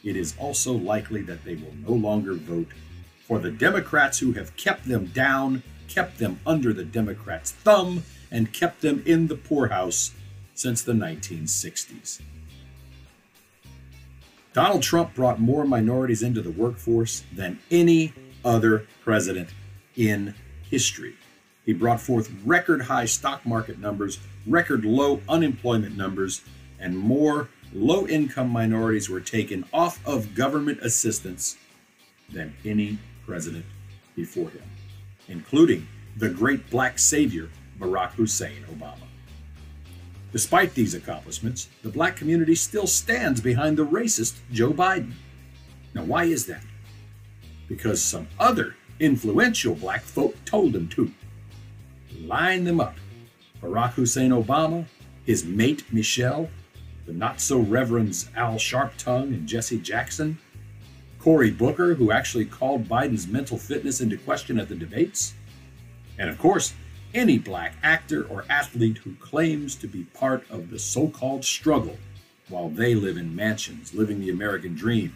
it 0.04 0.16
is 0.16 0.36
also 0.38 0.74
likely 0.74 1.24
that 1.24 1.44
they 1.44 1.56
will 1.56 1.74
no 1.88 1.94
longer 1.94 2.36
vote 2.36 2.68
for 3.28 3.40
the 3.40 3.52
Democrats 3.52 4.20
who 4.20 4.34
have 4.34 4.56
kept 4.56 4.88
them 4.88 5.08
down, 5.08 5.64
kept 5.88 6.20
them 6.20 6.40
under 6.46 6.72
the 6.72 6.86
Democrats' 6.86 7.52
thumb, 7.52 8.04
and 8.32 8.54
kept 8.54 8.82
them 8.82 9.04
in 9.06 9.28
the 9.28 9.36
poorhouse 9.36 10.12
since 10.54 10.82
the 10.82 10.94
1960s. 10.94 12.22
Donald 14.54 14.82
Trump 14.82 15.14
brought 15.14 15.40
more 15.40 15.66
minorities 15.66 16.24
into 16.24 16.42
the 16.42 16.50
workforce 16.50 17.24
than 17.34 17.60
any 17.70 18.14
other 18.44 18.88
president 19.04 19.50
in 19.96 20.34
history. 20.70 21.16
He 21.66 21.74
brought 21.74 22.02
forth 22.02 22.32
record 22.46 22.84
high 22.84 23.06
stock 23.06 23.46
market 23.46 23.78
numbers, 23.78 24.20
record 24.48 24.84
low 24.86 25.22
unemployment 25.30 25.98
numbers, 25.98 26.42
and 26.80 26.98
more 26.98 27.50
low 27.74 28.08
income 28.08 28.50
minorities 28.50 29.10
were 29.10 29.20
taken 29.20 29.66
off 29.74 30.00
of 30.08 30.34
government 30.34 30.80
assistance 30.82 31.58
than 32.30 32.56
any 32.66 32.98
president 33.26 33.66
before 34.16 34.50
him, 34.50 34.64
including 35.28 35.88
the 36.16 36.30
great 36.30 36.70
black 36.70 36.98
savior, 36.98 37.50
Barack 37.80 38.12
Hussein 38.12 38.64
Obama. 38.72 39.08
Despite 40.32 40.74
these 40.74 40.94
accomplishments, 40.94 41.70
the 41.84 41.90
black 41.90 42.16
community 42.16 42.56
still 42.56 42.88
stands 42.88 43.42
behind 43.42 43.78
the 43.78 43.86
racist 43.86 44.36
Joe 44.52 44.72
Biden. 44.74 45.14
Now, 45.94 46.04
why 46.04 46.26
is 46.26 46.46
that? 46.48 46.64
because 47.68 48.02
some 48.02 48.28
other 48.40 48.76
influential 49.00 49.76
black 49.76 50.02
folk 50.02 50.36
told 50.46 50.76
him 50.76 50.88
to. 50.90 51.12
Line 52.22 52.64
them 52.64 52.80
up. 52.80 52.96
Barack 53.62 53.94
Hussein 53.94 54.32
Obama, 54.32 54.86
his 55.26 55.46
mate 55.46 55.84
Michelle, 55.92 56.50
the 57.06 57.14
not 57.14 57.40
so 57.40 57.60
reverends 57.60 58.30
Al 58.36 58.56
Sharptongue 58.56 59.34
and 59.34 59.48
Jesse 59.48 59.80
Jackson, 59.80 60.38
Cory 61.20 61.52
Booker, 61.52 61.94
who 61.94 62.12
actually 62.12 62.46
called 62.46 62.88
Biden's 62.88 63.28
mental 63.28 63.58
fitness 63.58 64.02
into 64.02 64.18
question 64.18 64.60
at 64.60 64.70
the 64.70 64.76
debates, 64.76 65.34
and 66.18 66.30
of 66.30 66.38
course, 66.38 66.74
any 67.14 67.38
black 67.38 67.76
actor 67.84 68.24
or 68.26 68.46
athlete 68.50 68.98
who 69.00 69.16
claims 69.16 69.76
to 69.76 69.88
be 69.88 70.04
part 70.04 70.50
of 70.50 70.70
the 70.70 70.80
so 70.80 71.08
called 71.08 71.46
struggle 71.46 71.98
while 72.50 72.70
they 72.70 72.96
live 72.96 73.18
in 73.18 73.36
mansions, 73.36 73.94
living 73.94 74.20
the 74.20 74.30
American 74.30 74.76
dream 74.76 75.14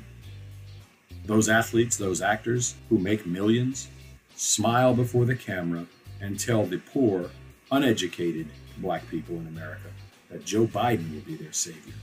those 1.25 1.49
athletes, 1.49 1.97
those 1.97 2.21
actors 2.21 2.75
who 2.89 2.97
make 2.97 3.25
millions, 3.25 3.87
smile 4.35 4.93
before 4.93 5.25
the 5.25 5.35
camera 5.35 5.85
and 6.19 6.39
tell 6.39 6.65
the 6.65 6.77
poor, 6.77 7.29
uneducated 7.71 8.47
black 8.77 9.07
people 9.09 9.35
in 9.37 9.47
America 9.47 9.87
that 10.29 10.45
Joe 10.45 10.65
Biden 10.65 11.13
will 11.13 11.21
be 11.21 11.35
their 11.35 11.53
savior. 11.53 11.93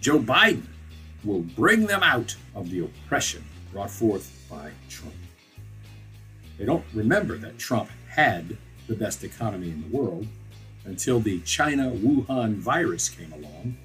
Joe 0.00 0.18
Biden 0.18 0.66
will 1.24 1.40
bring 1.40 1.86
them 1.86 2.02
out 2.02 2.36
of 2.54 2.70
the 2.70 2.80
oppression 2.80 3.44
brought 3.72 3.90
forth 3.90 4.46
by 4.48 4.70
Trump. 4.88 5.14
They 6.56 6.64
don't 6.64 6.84
remember 6.94 7.36
that 7.38 7.58
Trump 7.58 7.90
had 8.08 8.56
the 8.88 8.96
best 8.96 9.22
economy 9.22 9.70
in 9.70 9.82
the 9.82 9.96
world 9.96 10.26
until 10.84 11.20
the 11.20 11.40
China 11.40 11.90
Wuhan 11.90 12.54
virus 12.54 13.08
came 13.08 13.32
along 13.32 13.76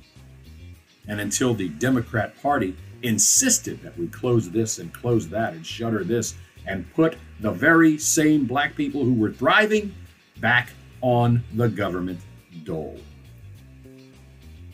and 1.08 1.20
until 1.20 1.54
the 1.54 1.70
Democrat 1.70 2.42
Party 2.42 2.76
insisted 3.04 3.82
that 3.84 3.98
we 3.98 4.08
close 4.08 4.50
this 4.50 4.80
and 4.80 4.94
close 4.94 5.28
that 5.30 5.54
and 5.54 5.66
shutter 5.66 6.04
this 6.04 6.36
and 6.66 6.92
put 6.94 7.18
the 7.42 7.52
very 7.52 7.98
same 7.98 8.46
black 8.46 8.76
people 8.76 9.04
who 9.04 9.14
were 9.14 9.32
thriving 9.32 9.94
back 10.40 10.70
on 11.02 11.44
the 11.54 11.68
government 11.68 12.20
dole. 12.64 13.00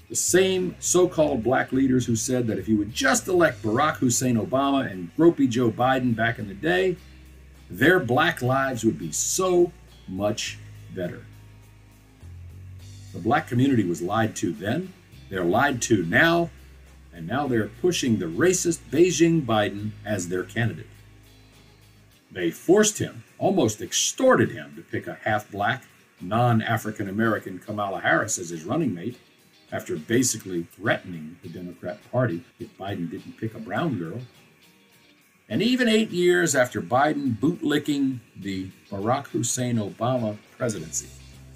The 0.10 0.16
same 0.16 0.76
so 0.80 1.08
called 1.08 1.44
black 1.44 1.72
leaders 1.72 2.06
who 2.06 2.16
said 2.16 2.48
that 2.48 2.60
if 2.60 2.68
you 2.68 2.78
would 2.78 2.94
just 2.94 3.28
elect 3.28 3.62
Barack 3.64 3.98
Hussein 3.98 4.38
Obama 4.38 4.90
and 4.90 5.16
gropey 5.16 5.50
Joe 5.50 5.72
Biden 5.72 6.16
back 6.16 6.40
in 6.40 6.48
the 6.48 6.54
day, 6.54 6.98
their 7.70 8.00
black 8.00 8.42
lives 8.42 8.84
would 8.84 8.98
be 8.98 9.12
so 9.12 9.72
much 10.10 10.58
better. 10.96 11.26
The 13.14 13.20
black 13.20 13.48
community 13.48 13.84
was 13.84 14.02
lied 14.02 14.36
to 14.38 14.52
then, 14.52 14.94
they're 15.30 15.44
lied 15.44 15.82
to 15.84 16.04
now, 16.04 16.50
and 17.14 17.28
now 17.28 17.48
they're 17.48 17.68
pushing 17.68 18.20
the 18.20 18.26
racist 18.26 18.80
Beijing 18.92 19.46
Biden 19.46 19.92
as 20.06 20.30
their 20.30 20.44
candidate. 20.44 20.88
They 22.32 22.52
forced 22.52 23.00
him, 23.00 23.24
almost 23.38 23.82
extorted 23.82 24.52
him, 24.52 24.74
to 24.76 24.82
pick 24.82 25.08
a 25.08 25.18
half 25.24 25.50
black, 25.52 25.84
non 26.22 26.62
African 26.62 27.10
American 27.10 27.60
Kamala 27.60 28.02
Harris 28.02 28.38
as 28.38 28.50
his 28.50 28.64
running 28.64 28.94
mate 28.94 29.18
after 29.72 29.96
basically 29.96 30.64
threatening 30.64 31.38
the 31.42 31.50
Democrat 31.50 32.00
Party 32.12 32.44
if 32.60 32.76
Biden 32.78 33.10
didn't 33.10 33.38
pick 33.38 33.56
a 33.56 33.60
brown 33.60 33.98
girl. 33.98 34.20
And 35.50 35.64
even 35.64 35.88
eight 35.88 36.12
years 36.12 36.54
after 36.54 36.80
Biden 36.80 37.36
bootlicking 37.36 38.20
the 38.40 38.68
Barack 38.92 39.28
Hussein 39.28 39.78
Obama 39.78 40.38
presidency, 40.58 41.08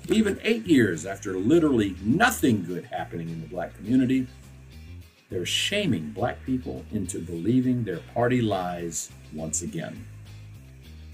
even 0.10 0.40
eight 0.44 0.66
years 0.66 1.06
after 1.06 1.38
literally 1.38 1.96
nothing 2.04 2.66
good 2.66 2.86
happening 2.86 3.30
in 3.30 3.40
the 3.40 3.48
black 3.48 3.76
community, 3.76 4.26
they're 5.30 5.46
shaming 5.46 6.10
black 6.10 6.44
people 6.44 6.84
into 6.92 7.20
believing 7.20 7.84
their 7.84 8.00
party 8.16 8.42
lies 8.42 9.12
once 9.32 9.62
again. 9.62 10.06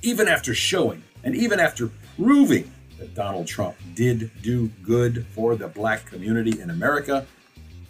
Even 0.01 0.29
after 0.29 0.53
showing 0.53 1.03
and 1.25 1.35
even 1.35 1.59
after 1.59 1.89
proving 2.15 2.71
that 2.97 3.13
Donald 3.13 3.47
Trump 3.47 3.75
did 3.93 4.31
do 4.41 4.67
good 4.83 5.25
for 5.27 5.57
the 5.57 5.67
black 5.67 6.05
community 6.05 6.61
in 6.61 6.69
America, 6.69 7.25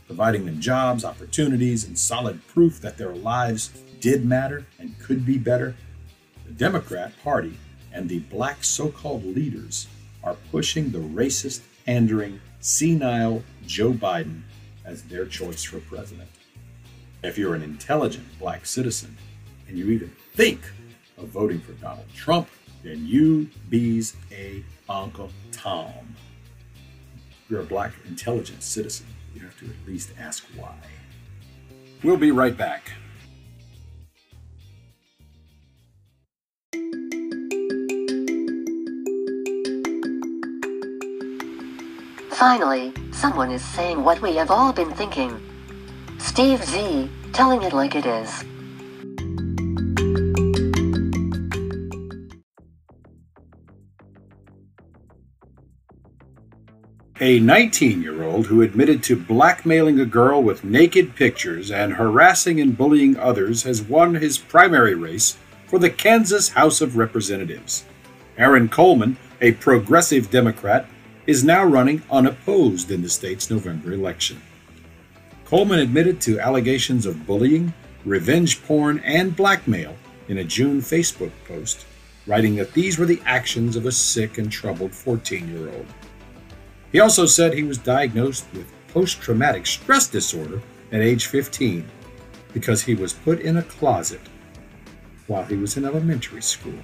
providing 0.07 0.47
them 0.47 0.59
jobs, 0.59 1.05
opportunities, 1.05 1.83
and 1.83 1.97
solid 1.97 2.45
proof 2.47 2.81
that 2.81 2.97
their 2.97 3.13
lives 3.13 3.69
did 3.99 4.25
matter 4.25 4.65
and 4.79 4.97
could 4.99 5.25
be 5.25 5.37
better, 5.37 5.75
the 6.45 6.53
Democrat 6.53 7.13
Party 7.23 7.57
and 7.93 8.07
the 8.07 8.19
black 8.19 8.63
so 8.63 8.89
called 8.89 9.25
leaders 9.25 9.87
are 10.23 10.35
pushing 10.51 10.91
the 10.91 10.99
racist, 10.99 11.61
pandering, 11.85 12.39
senile 12.59 13.43
Joe 13.65 13.91
Biden 13.91 14.41
as 14.85 15.03
their 15.03 15.25
choice 15.25 15.63
for 15.63 15.79
president. 15.79 16.29
If 17.23 17.37
you're 17.37 17.55
an 17.55 17.63
intelligent 17.63 18.27
black 18.39 18.65
citizen 18.65 19.17
and 19.67 19.77
you 19.77 19.89
even 19.89 20.11
think 20.33 20.61
of 21.17 21.27
voting 21.27 21.59
for 21.59 21.73
Donald 21.73 22.07
Trump, 22.15 22.47
then 22.83 23.05
you 23.05 23.49
bees 23.69 24.15
a 24.31 24.63
Uncle 24.87 25.29
Tom. 25.51 26.15
You're 27.49 27.61
a 27.61 27.65
black 27.65 27.93
intelligent 28.07 28.63
citizen, 28.63 29.07
you 29.33 29.41
have 29.41 29.57
to 29.59 29.65
at 29.65 29.87
least 29.87 30.11
ask 30.19 30.45
why. 30.55 30.75
We'll 32.03 32.17
be 32.17 32.31
right 32.31 32.55
back. 32.55 32.91
Finally, 42.39 42.93
someone 43.11 43.51
is 43.51 43.61
saying 43.61 44.01
what 44.01 44.21
we 44.21 44.33
have 44.35 44.49
all 44.49 44.71
been 44.71 44.91
thinking. 44.91 45.29
Steve 46.19 46.63
Z, 46.63 47.11
telling 47.33 47.63
it 47.63 47.73
like 47.73 47.95
it 47.95 48.05
is. 48.05 48.45
A 57.19 57.41
19 57.41 58.01
year 58.01 58.23
old 58.23 58.47
who 58.47 58.61
admitted 58.61 59.03
to 59.03 59.17
blackmailing 59.17 59.99
a 59.99 60.05
girl 60.05 60.41
with 60.41 60.63
naked 60.63 61.17
pictures 61.17 61.69
and 61.69 61.95
harassing 61.95 62.61
and 62.61 62.77
bullying 62.77 63.17
others 63.17 63.63
has 63.63 63.81
won 63.81 64.15
his 64.15 64.37
primary 64.37 64.95
race 64.95 65.35
for 65.67 65.77
the 65.77 65.89
Kansas 65.89 66.47
House 66.47 66.79
of 66.79 66.95
Representatives. 66.95 67.83
Aaron 68.37 68.69
Coleman, 68.69 69.17
a 69.41 69.51
progressive 69.51 70.31
Democrat, 70.31 70.87
is 71.29 71.43
now 71.43 71.63
running 71.63 72.01
unopposed 72.09 72.89
in 72.89 73.03
the 73.03 73.07
state's 73.07 73.51
November 73.51 73.93
election. 73.93 74.41
Coleman 75.45 75.77
admitted 75.77 76.19
to 76.19 76.39
allegations 76.39 77.05
of 77.05 77.27
bullying, 77.27 77.71
revenge 78.03 78.63
porn, 78.63 78.97
and 79.05 79.35
blackmail 79.35 79.95
in 80.27 80.39
a 80.39 80.43
June 80.43 80.81
Facebook 80.81 81.29
post, 81.47 81.85
writing 82.25 82.55
that 82.55 82.73
these 82.73 82.97
were 82.97 83.05
the 83.05 83.21
actions 83.27 83.75
of 83.75 83.85
a 83.85 83.91
sick 83.91 84.39
and 84.39 84.51
troubled 84.51 84.91
14 84.91 85.47
year 85.47 85.69
old. 85.69 85.85
He 86.91 86.99
also 86.99 87.27
said 87.27 87.53
he 87.53 87.61
was 87.61 87.77
diagnosed 87.77 88.47
with 88.51 88.73
post 88.87 89.21
traumatic 89.21 89.67
stress 89.67 90.07
disorder 90.07 90.59
at 90.91 91.01
age 91.01 91.27
15 91.27 91.87
because 92.53 92.81
he 92.81 92.95
was 92.95 93.13
put 93.13 93.39
in 93.41 93.57
a 93.57 93.63
closet 93.77 94.21
while 95.27 95.43
he 95.43 95.57
was 95.57 95.77
in 95.77 95.85
elementary 95.85 96.41
school. 96.41 96.79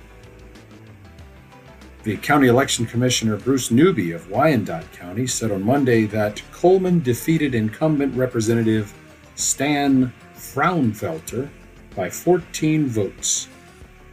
The 2.06 2.18
County 2.18 2.50
Election 2.50 2.86
Commissioner 2.86 3.36
Bruce 3.36 3.72
Newby 3.72 4.12
of 4.12 4.30
Wyandotte 4.30 4.92
County 4.92 5.26
said 5.26 5.50
on 5.50 5.64
Monday 5.64 6.06
that 6.06 6.40
Coleman 6.52 7.02
defeated 7.02 7.56
incumbent 7.56 8.16
Representative 8.16 8.94
Stan 9.34 10.14
Frownfelter 10.36 11.50
by 11.96 12.12
14 12.12 12.86
votes. 12.86 13.48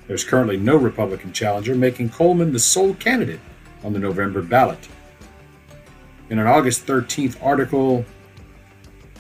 There's 0.07 0.25
currently 0.25 0.57
no 0.57 0.77
Republican 0.77 1.35
challenger, 1.35 1.75
making 1.75 2.09
Coleman 2.09 2.55
the 2.55 2.59
sole 2.59 2.95
candidate 2.95 3.41
on 3.85 3.93
the 3.93 3.99
November 3.99 4.41
ballot. 4.41 4.89
In 6.31 6.39
an 6.39 6.47
August 6.47 6.87
13th 6.87 7.37
article, 7.45 8.07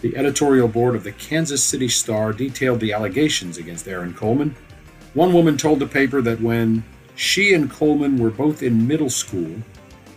the 0.00 0.16
editorial 0.16 0.66
board 0.66 0.96
of 0.96 1.04
the 1.04 1.12
Kansas 1.12 1.62
City 1.62 1.88
Star 1.88 2.32
detailed 2.32 2.80
the 2.80 2.94
allegations 2.94 3.58
against 3.58 3.86
Aaron 3.86 4.14
Coleman. 4.14 4.56
One 5.12 5.34
woman 5.34 5.58
told 5.58 5.78
the 5.78 5.86
paper 5.86 6.22
that 6.22 6.40
when 6.40 6.84
she 7.14 7.54
and 7.54 7.70
Coleman 7.70 8.18
were 8.18 8.30
both 8.30 8.62
in 8.62 8.86
middle 8.86 9.10
school, 9.10 9.56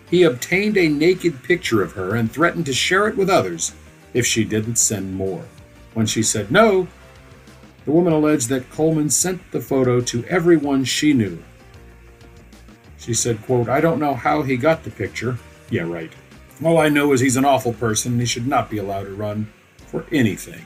he 0.09 0.23
obtained 0.23 0.77
a 0.77 0.87
naked 0.87 1.43
picture 1.43 1.81
of 1.81 1.93
her 1.93 2.15
and 2.15 2.31
threatened 2.31 2.65
to 2.67 2.73
share 2.73 3.07
it 3.07 3.17
with 3.17 3.29
others 3.29 3.73
if 4.13 4.25
she 4.25 4.43
didn't 4.43 4.77
send 4.77 5.15
more. 5.15 5.45
When 5.93 6.05
she 6.05 6.23
said 6.23 6.51
no, 6.51 6.87
the 7.85 7.91
woman 7.91 8.13
alleged 8.13 8.49
that 8.49 8.69
Coleman 8.71 9.09
sent 9.09 9.51
the 9.51 9.61
photo 9.61 10.01
to 10.01 10.25
everyone 10.25 10.83
she 10.83 11.13
knew. 11.13 11.41
She 12.97 13.13
said, 13.13 13.41
quote, 13.43 13.69
I 13.69 13.81
don't 13.81 13.99
know 13.99 14.15
how 14.15 14.41
he 14.41 14.57
got 14.57 14.83
the 14.83 14.89
picture. 14.89 15.37
Yeah, 15.69 15.83
right. 15.83 16.11
All 16.63 16.79
I 16.79 16.89
know 16.89 17.13
is 17.13 17.21
he's 17.21 17.37
an 17.37 17.45
awful 17.45 17.73
person 17.73 18.13
and 18.13 18.21
he 18.21 18.25
should 18.25 18.47
not 18.47 18.69
be 18.69 18.77
allowed 18.77 19.03
to 19.03 19.13
run 19.13 19.51
for 19.87 20.05
anything. 20.11 20.63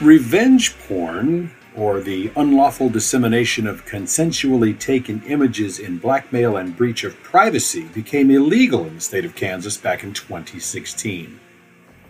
Revenge 0.00 0.76
porn, 0.80 1.52
or 1.76 2.00
the 2.00 2.30
unlawful 2.36 2.88
dissemination 2.88 3.66
of 3.66 3.84
consensually 3.84 4.78
taken 4.78 5.22
images 5.24 5.78
in 5.78 5.98
blackmail 5.98 6.56
and 6.56 6.76
breach 6.76 7.04
of 7.04 7.20
privacy, 7.22 7.84
became 7.94 8.30
illegal 8.30 8.86
in 8.86 8.94
the 8.94 9.00
state 9.00 9.24
of 9.24 9.34
Kansas 9.34 9.76
back 9.76 10.04
in 10.04 10.12
2016. 10.12 11.40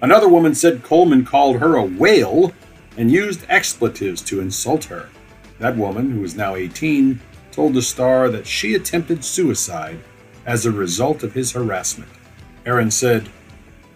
Another 0.02 0.28
woman 0.28 0.54
said 0.54 0.82
Coleman 0.82 1.24
called 1.24 1.60
her 1.60 1.76
a 1.76 1.82
whale 1.82 2.52
and 2.96 3.10
used 3.10 3.46
expletives 3.48 4.20
to 4.22 4.40
insult 4.40 4.84
her. 4.84 5.08
That 5.58 5.76
woman, 5.76 6.10
who 6.10 6.22
is 6.24 6.36
now 6.36 6.56
18, 6.56 7.20
told 7.52 7.74
the 7.74 7.82
Star 7.82 8.28
that 8.28 8.46
she 8.46 8.74
attempted 8.74 9.24
suicide 9.24 9.98
as 10.44 10.66
a 10.66 10.72
result 10.72 11.22
of 11.22 11.32
his 11.32 11.52
harassment. 11.52 12.10
Aaron 12.66 12.90
said, 12.90 13.30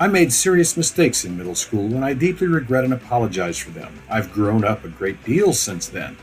I 0.00 0.06
made 0.06 0.32
serious 0.32 0.76
mistakes 0.76 1.24
in 1.24 1.36
middle 1.36 1.56
school 1.56 1.86
and 1.86 2.04
I 2.04 2.14
deeply 2.14 2.46
regret 2.46 2.84
and 2.84 2.94
apologize 2.94 3.58
for 3.58 3.70
them. 3.70 3.92
I've 4.08 4.32
grown 4.32 4.64
up 4.64 4.84
a 4.84 4.88
great 4.88 5.22
deal 5.24 5.52
since 5.52 5.88
then. 5.88 6.16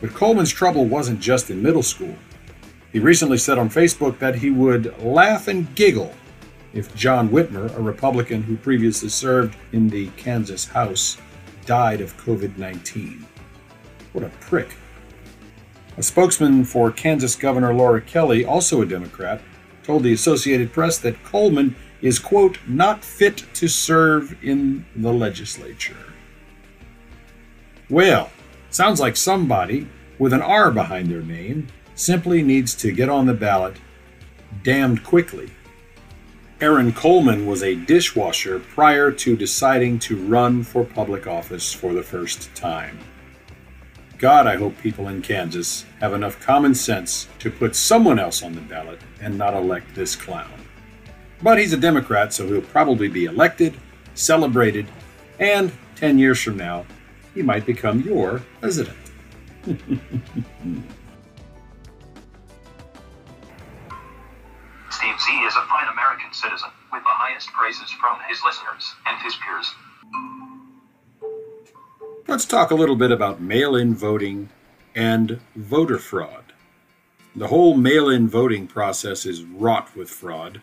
But 0.00 0.14
Coleman's 0.14 0.52
trouble 0.52 0.84
wasn't 0.84 1.20
just 1.20 1.48
in 1.48 1.62
middle 1.62 1.82
school. 1.82 2.16
He 2.92 2.98
recently 2.98 3.38
said 3.38 3.56
on 3.56 3.70
Facebook 3.70 4.18
that 4.18 4.34
he 4.34 4.50
would 4.50 5.00
laugh 5.00 5.46
and 5.46 5.72
giggle 5.76 6.12
if 6.72 6.94
John 6.96 7.28
Whitmer, 7.28 7.74
a 7.76 7.80
Republican 7.80 8.42
who 8.42 8.56
previously 8.56 9.08
served 9.08 9.56
in 9.72 9.88
the 9.88 10.08
Kansas 10.16 10.66
House, 10.66 11.18
died 11.66 12.00
of 12.00 12.16
COVID 12.16 12.58
19. 12.58 13.26
What 14.12 14.24
a 14.24 14.30
prick. 14.40 14.74
A 15.96 16.02
spokesman 16.02 16.64
for 16.64 16.90
Kansas 16.90 17.34
Governor 17.36 17.74
Laura 17.74 18.00
Kelly, 18.00 18.44
also 18.44 18.82
a 18.82 18.86
Democrat, 18.86 19.40
told 19.82 20.02
the 20.02 20.12
Associated 20.12 20.72
Press 20.72 20.98
that 20.98 21.22
Coleman 21.24 21.74
is, 22.00 22.18
quote, 22.18 22.58
not 22.66 23.04
fit 23.04 23.44
to 23.54 23.68
serve 23.68 24.36
in 24.42 24.84
the 24.96 25.12
legislature. 25.12 25.96
Well, 27.90 28.30
sounds 28.70 29.00
like 29.00 29.16
somebody 29.16 29.88
with 30.18 30.32
an 30.32 30.42
R 30.42 30.70
behind 30.70 31.08
their 31.08 31.22
name 31.22 31.68
simply 31.94 32.42
needs 32.42 32.74
to 32.76 32.92
get 32.92 33.08
on 33.08 33.26
the 33.26 33.34
ballot 33.34 33.76
damned 34.62 35.04
quickly. 35.04 35.50
Aaron 36.60 36.92
Coleman 36.92 37.46
was 37.46 37.62
a 37.62 37.76
dishwasher 37.76 38.58
prior 38.58 39.12
to 39.12 39.36
deciding 39.36 39.98
to 40.00 40.16
run 40.16 40.64
for 40.64 40.84
public 40.84 41.26
office 41.26 41.72
for 41.72 41.94
the 41.94 42.02
first 42.02 42.52
time. 42.54 42.98
God, 44.18 44.48
I 44.48 44.56
hope 44.56 44.76
people 44.78 45.06
in 45.06 45.22
Kansas 45.22 45.86
have 46.00 46.12
enough 46.12 46.40
common 46.40 46.74
sense 46.74 47.28
to 47.38 47.50
put 47.50 47.76
someone 47.76 48.18
else 48.18 48.42
on 48.42 48.52
the 48.52 48.60
ballot 48.60 49.00
and 49.20 49.38
not 49.38 49.54
elect 49.54 49.94
this 49.94 50.16
clown. 50.16 50.50
But 51.42 51.58
he's 51.58 51.72
a 51.72 51.76
Democrat, 51.76 52.32
so 52.32 52.46
he'll 52.46 52.60
probably 52.60 53.08
be 53.08 53.26
elected, 53.26 53.74
celebrated, 54.14 54.86
and 55.38 55.72
10 55.96 56.18
years 56.18 56.40
from 56.42 56.56
now, 56.56 56.84
he 57.34 57.42
might 57.42 57.66
become 57.66 58.00
your 58.02 58.42
president. 58.60 58.96
Steve 64.90 65.20
Z 65.20 65.32
is 65.44 65.54
a 65.54 65.64
fine 65.66 65.86
American 65.92 66.32
citizen 66.32 66.70
with 66.92 67.02
the 67.02 67.10
highest 67.10 67.52
praises 67.52 67.90
from 67.90 68.18
his 68.28 68.40
listeners 68.44 68.94
and 69.06 69.22
his 69.22 69.36
peers. 69.36 69.74
Let's 72.26 72.44
talk 72.44 72.70
a 72.70 72.74
little 72.74 72.96
bit 72.96 73.10
about 73.10 73.40
mail 73.40 73.76
in 73.76 73.94
voting 73.94 74.48
and 74.94 75.40
voter 75.54 75.98
fraud. 75.98 76.52
The 77.36 77.46
whole 77.48 77.76
mail 77.76 78.08
in 78.08 78.28
voting 78.28 78.66
process 78.66 79.24
is 79.24 79.44
wrought 79.44 79.94
with 79.96 80.10
fraud. 80.10 80.60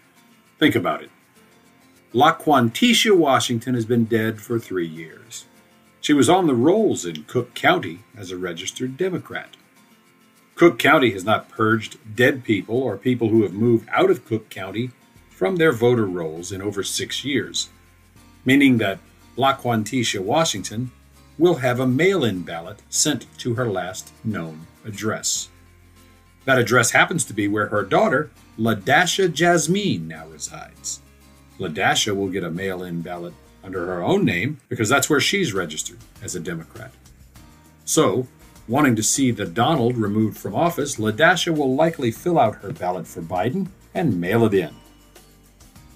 Think 0.66 0.74
about 0.74 1.04
it. 1.04 1.12
LaQuantisha 2.16 3.16
Washington 3.16 3.76
has 3.76 3.86
been 3.86 4.06
dead 4.06 4.42
for 4.42 4.58
three 4.58 4.88
years. 4.88 5.46
She 6.02 6.12
was 6.12 6.28
on 6.28 6.48
the 6.48 6.56
rolls 6.56 7.06
in 7.06 7.26
Cook 7.26 7.54
County 7.54 8.00
as 8.18 8.32
a 8.32 8.38
registered 8.38 8.98
Democrat. 8.98 9.58
Cook 10.56 10.80
County 10.80 11.12
has 11.12 11.24
not 11.24 11.50
purged 11.50 12.00
dead 12.16 12.44
people 12.44 12.82
or 12.82 12.98
people 12.98 13.30
who 13.30 13.44
have 13.44 13.54
moved 13.54 13.88
out 13.92 14.10
of 14.10 14.26
Cook 14.26 14.50
County 14.50 14.90
from 15.30 15.58
their 15.58 15.72
voter 15.72 16.08
rolls 16.08 16.52
in 16.52 16.64
over 16.64 16.82
six 16.82 17.24
years, 17.24 17.70
meaning 18.44 18.80
that 18.80 18.98
LaQuantisha 19.38 20.20
Washington 20.20 20.90
will 21.38 21.58
have 21.58 21.80
a 21.80 21.86
mail 21.86 22.24
in 22.24 22.42
ballot 22.42 22.82
sent 22.90 23.28
to 23.38 23.54
her 23.54 23.70
last 23.70 24.12
known 24.24 24.66
address. 24.84 25.48
That 26.46 26.58
address 26.58 26.90
happens 26.90 27.24
to 27.26 27.34
be 27.34 27.48
where 27.48 27.68
her 27.68 27.84
daughter, 27.84 28.32
Ladasha 28.58 29.32
Jasmine, 29.32 30.08
now 30.08 30.28
resides. 30.28 31.02
Ladasha 31.60 32.16
will 32.16 32.30
get 32.30 32.44
a 32.44 32.52
mail 32.52 32.84
in 32.84 33.02
ballot 33.02 33.34
under 33.64 33.86
her 33.86 34.04
own 34.04 34.24
name 34.24 34.60
because 34.70 34.90
that's 34.90 35.10
where 35.10 35.20
she's 35.20 35.54
registered 35.54 35.98
as 36.22 36.36
a 36.36 36.40
Democrat. 36.40 36.92
So, 37.84 38.28
wanting 38.68 38.96
to 38.96 39.04
see 39.04 39.32
the 39.32 39.46
Donald 39.46 39.98
removed 39.98 40.38
from 40.38 40.56
office, 40.56 40.96
Ladasha 40.96 41.56
will 41.56 41.76
likely 41.76 42.12
fill 42.12 42.40
out 42.40 42.56
her 42.58 42.72
ballot 42.72 43.08
for 43.08 43.22
Biden 43.22 43.68
and 43.94 44.20
mail 44.20 44.46
it 44.46 44.54
in. 44.54 44.74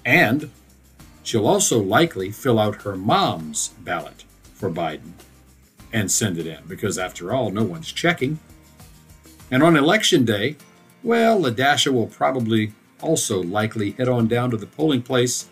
And 0.06 0.52
she'll 1.24 1.48
also 1.48 1.80
likely 1.80 2.32
fill 2.32 2.60
out 2.60 2.84
her 2.84 2.96
mom's 2.96 3.70
ballot 3.80 4.24
for 4.54 4.70
Biden 4.70 5.14
and 5.92 6.12
send 6.12 6.38
it 6.38 6.48
in 6.48 6.64
because, 6.68 6.98
after 6.98 7.34
all, 7.34 7.52
no 7.52 7.64
one's 7.64 7.92
checking. 7.92 8.40
And 9.52 9.64
on 9.64 9.76
election 9.76 10.26
day, 10.26 10.58
well, 11.04 11.42
Ladasha 11.42 11.94
will 11.94 12.08
probably 12.08 12.74
also 13.02 13.42
likely 13.42 13.92
head 13.92 14.10
on 14.10 14.28
down 14.28 14.52
to 14.52 14.58
the 14.58 14.66
polling 14.66 15.02
place 15.02 15.50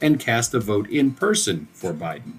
and 0.00 0.20
cast 0.20 0.54
a 0.54 0.60
vote 0.60 0.88
in 0.88 1.12
person 1.12 1.68
for 1.72 1.92
Biden. 1.92 2.34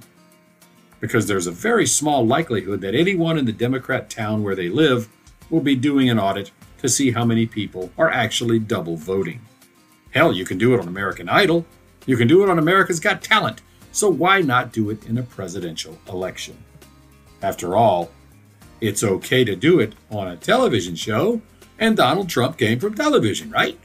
Because 1.00 1.28
there's 1.28 1.48
a 1.48 1.52
very 1.52 1.88
small 1.88 2.26
likelihood 2.26 2.82
that 2.82 2.96
anyone 2.96 3.38
in 3.38 3.46
the 3.46 3.52
Democrat 3.52 4.10
town 4.10 4.44
where 4.44 4.56
they 4.56 4.70
live 4.70 5.10
will 5.50 5.62
be 5.62 5.76
doing 5.76 6.10
an 6.10 6.20
audit 6.20 6.52
to 6.80 6.90
see 6.90 7.12
how 7.12 7.26
many 7.26 7.46
people 7.46 7.92
are 7.98 8.10
actually 8.10 8.60
double 8.60 8.98
voting. 8.98 9.42
Hell, 10.12 10.34
you 10.34 10.46
can 10.46 10.58
do 10.58 10.74
it 10.74 10.80
on 10.80 10.88
American 10.88 11.30
Idol. 11.30 11.66
You 12.06 12.18
can 12.18 12.28
do 12.28 12.44
it 12.44 12.50
on 12.50 12.60
America's 12.60 13.00
Got 13.00 13.22
Talent. 13.22 13.62
So 13.92 14.10
why 14.10 14.42
not 14.42 14.72
do 14.72 14.90
it 14.90 15.06
in 15.06 15.18
a 15.18 15.24
presidential 15.24 15.98
election? 16.08 16.58
After 17.42 17.76
all, 17.76 18.12
it's 18.80 19.04
okay 19.04 19.44
to 19.44 19.56
do 19.56 19.80
it 19.80 19.94
on 20.10 20.28
a 20.28 20.38
television 20.38 20.96
show, 20.96 21.42
and 21.82 21.98
Donald 21.98 22.30
Trump 22.30 22.60
came 22.60 22.80
from 22.80 22.94
television, 22.94 23.50
right? 23.50 23.78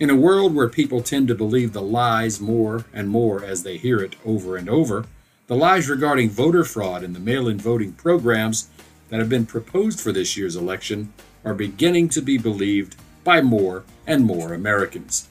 In 0.00 0.10
a 0.10 0.16
world 0.16 0.52
where 0.52 0.68
people 0.68 1.00
tend 1.00 1.28
to 1.28 1.34
believe 1.34 1.72
the 1.72 1.80
lies 1.80 2.40
more 2.40 2.86
and 2.92 3.08
more 3.08 3.44
as 3.44 3.62
they 3.62 3.76
hear 3.76 4.00
it 4.00 4.16
over 4.26 4.56
and 4.56 4.68
over, 4.68 5.06
the 5.46 5.56
lies 5.56 5.88
regarding 5.88 6.28
voter 6.28 6.64
fraud 6.64 7.04
and 7.04 7.14
the 7.14 7.20
mail 7.20 7.46
in 7.48 7.56
voting 7.56 7.92
programs 7.92 8.68
that 9.10 9.20
have 9.20 9.28
been 9.28 9.46
proposed 9.46 10.00
for 10.00 10.10
this 10.10 10.36
year's 10.36 10.56
election 10.56 11.12
are 11.44 11.54
beginning 11.54 12.08
to 12.08 12.20
be 12.20 12.36
believed 12.36 12.96
by 13.22 13.40
more 13.40 13.84
and 14.04 14.24
more 14.24 14.52
Americans. 14.52 15.28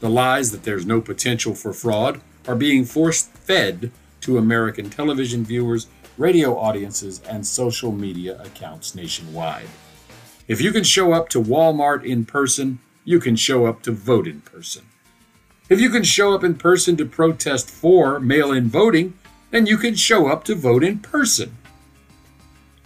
The 0.00 0.08
lies 0.08 0.52
that 0.52 0.64
there's 0.64 0.86
no 0.86 1.02
potential 1.02 1.54
for 1.54 1.74
fraud 1.74 2.20
are 2.48 2.56
being 2.56 2.86
force 2.86 3.24
fed 3.24 3.92
to 4.22 4.38
American 4.38 4.88
television 4.88 5.44
viewers, 5.44 5.86
radio 6.16 6.58
audiences, 6.58 7.20
and 7.28 7.46
social 7.46 7.92
media 7.92 8.40
accounts 8.42 8.94
nationwide. 8.94 9.68
If 10.46 10.60
you 10.60 10.72
can 10.72 10.84
show 10.84 11.12
up 11.12 11.30
to 11.30 11.42
Walmart 11.42 12.04
in 12.04 12.26
person, 12.26 12.78
you 13.04 13.18
can 13.18 13.34
show 13.34 13.64
up 13.64 13.82
to 13.82 13.92
vote 13.92 14.28
in 14.28 14.42
person. 14.42 14.84
If 15.70 15.80
you 15.80 15.88
can 15.88 16.02
show 16.02 16.34
up 16.34 16.44
in 16.44 16.56
person 16.56 16.98
to 16.98 17.06
protest 17.06 17.70
for 17.70 18.20
mail 18.20 18.52
in 18.52 18.68
voting, 18.68 19.14
then 19.50 19.64
you 19.66 19.78
can 19.78 19.94
show 19.94 20.26
up 20.26 20.44
to 20.44 20.54
vote 20.54 20.84
in 20.84 20.98
person. 20.98 21.56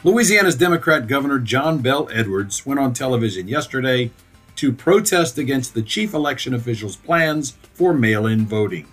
Louisiana's 0.04 0.54
Democrat 0.54 1.08
Governor 1.08 1.40
John 1.40 1.78
Bel 1.78 2.08
Edwards 2.12 2.64
went 2.64 2.78
on 2.78 2.92
television 2.92 3.48
yesterday 3.48 4.12
to 4.54 4.72
protest 4.72 5.36
against 5.36 5.74
the 5.74 5.82
chief 5.82 6.14
election 6.14 6.54
official's 6.54 6.94
plans 6.94 7.56
for 7.74 7.92
mail 7.92 8.26
in 8.26 8.46
voting. 8.46 8.86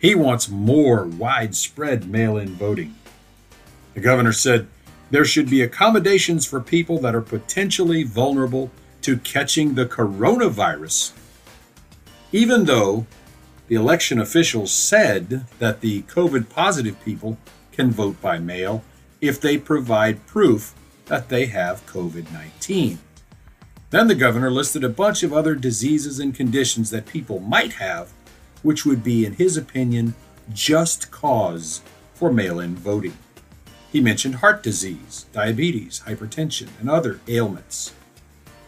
He 0.00 0.16
wants 0.16 0.48
more 0.48 1.04
widespread 1.04 2.10
mail 2.10 2.36
in 2.36 2.48
voting. 2.48 2.96
The 3.94 4.00
governor 4.00 4.32
said 4.32 4.66
there 5.10 5.24
should 5.24 5.48
be 5.48 5.62
accommodations 5.62 6.46
for 6.46 6.60
people 6.60 6.98
that 6.98 7.14
are 7.14 7.22
potentially 7.22 8.02
vulnerable 8.02 8.70
to 9.02 9.18
catching 9.18 9.74
the 9.74 9.86
coronavirus, 9.86 11.12
even 12.32 12.64
though 12.64 13.06
the 13.68 13.76
election 13.76 14.18
officials 14.18 14.72
said 14.72 15.46
that 15.58 15.80
the 15.80 16.02
COVID 16.02 16.48
positive 16.48 17.02
people 17.04 17.38
can 17.72 17.90
vote 17.90 18.20
by 18.20 18.38
mail 18.38 18.82
if 19.20 19.40
they 19.40 19.58
provide 19.58 20.26
proof 20.26 20.74
that 21.06 21.28
they 21.28 21.46
have 21.46 21.86
COVID 21.86 22.32
19. 22.32 22.98
Then 23.90 24.08
the 24.08 24.14
governor 24.14 24.50
listed 24.50 24.82
a 24.82 24.88
bunch 24.88 25.22
of 25.22 25.32
other 25.32 25.54
diseases 25.54 26.18
and 26.18 26.34
conditions 26.34 26.90
that 26.90 27.06
people 27.06 27.38
might 27.40 27.74
have, 27.74 28.12
which 28.62 28.84
would 28.84 29.04
be, 29.04 29.24
in 29.24 29.34
his 29.34 29.56
opinion, 29.56 30.14
just 30.52 31.10
cause 31.10 31.82
for 32.14 32.32
mail 32.32 32.58
in 32.58 32.74
voting. 32.74 33.16
He 33.92 34.00
mentioned 34.00 34.36
heart 34.36 34.62
disease, 34.62 35.26
diabetes, 35.32 36.02
hypertension, 36.06 36.68
and 36.80 36.90
other 36.90 37.20
ailments. 37.28 37.94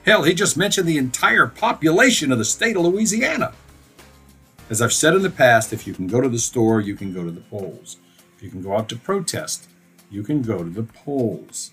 Hell, 0.05 0.23
he 0.23 0.33
just 0.33 0.57
mentioned 0.57 0.89
the 0.89 0.99
entire 0.99 1.47
population 1.47 2.33
of 2.33 2.39
the 2.39 2.45
state 2.45 2.77
of 2.77 2.83
Louisiana. 2.83 3.53
As 4.71 4.81
I've 4.81 4.93
said 4.93 5.15
in 5.15 5.23
the 5.23 5.31
past, 5.31 5.73
if 5.73 5.87
you 5.87 5.95
can 5.95 6.07
go 6.07 6.21
to 6.21 6.29
the 6.29 6.39
store, 6.39 6.81
you 6.81 6.95
can 6.95 7.13
go 7.13 7.25
to 7.25 7.31
the 7.31 7.41
polls. 7.41 7.97
If 8.37 8.43
you 8.43 8.51
can 8.51 8.63
go 8.63 8.77
out 8.77 8.89
to 8.91 8.97
protest, 8.97 9.69
you 10.11 10.23
can 10.23 10.43
go 10.43 10.59
to 10.59 10.71
the 10.71 10.85
polls. 10.85 11.73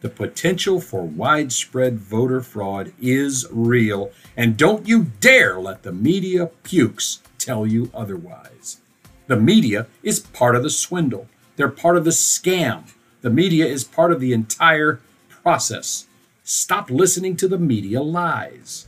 The 0.00 0.08
potential 0.10 0.80
for 0.80 1.02
widespread 1.02 1.98
voter 1.98 2.42
fraud 2.42 2.92
is 3.00 3.46
real, 3.50 4.12
and 4.36 4.56
don't 4.56 4.86
you 4.86 5.04
dare 5.20 5.58
let 5.58 5.82
the 5.82 5.92
media 5.92 6.46
pukes 6.62 7.22
tell 7.38 7.66
you 7.66 7.90
otherwise. 7.94 8.80
The 9.28 9.36
media 9.36 9.86
is 10.02 10.20
part 10.20 10.56
of 10.56 10.62
the 10.62 10.70
swindle, 10.70 11.26
they're 11.56 11.68
part 11.68 11.96
of 11.96 12.04
the 12.04 12.10
scam. 12.10 12.84
The 13.22 13.30
media 13.30 13.66
is 13.66 13.84
part 13.84 14.12
of 14.12 14.20
the 14.20 14.32
entire 14.32 15.00
process. 15.28 16.06
Stop 16.42 16.90
listening 16.90 17.36
to 17.36 17.48
the 17.48 17.58
media 17.58 18.02
lies. 18.02 18.86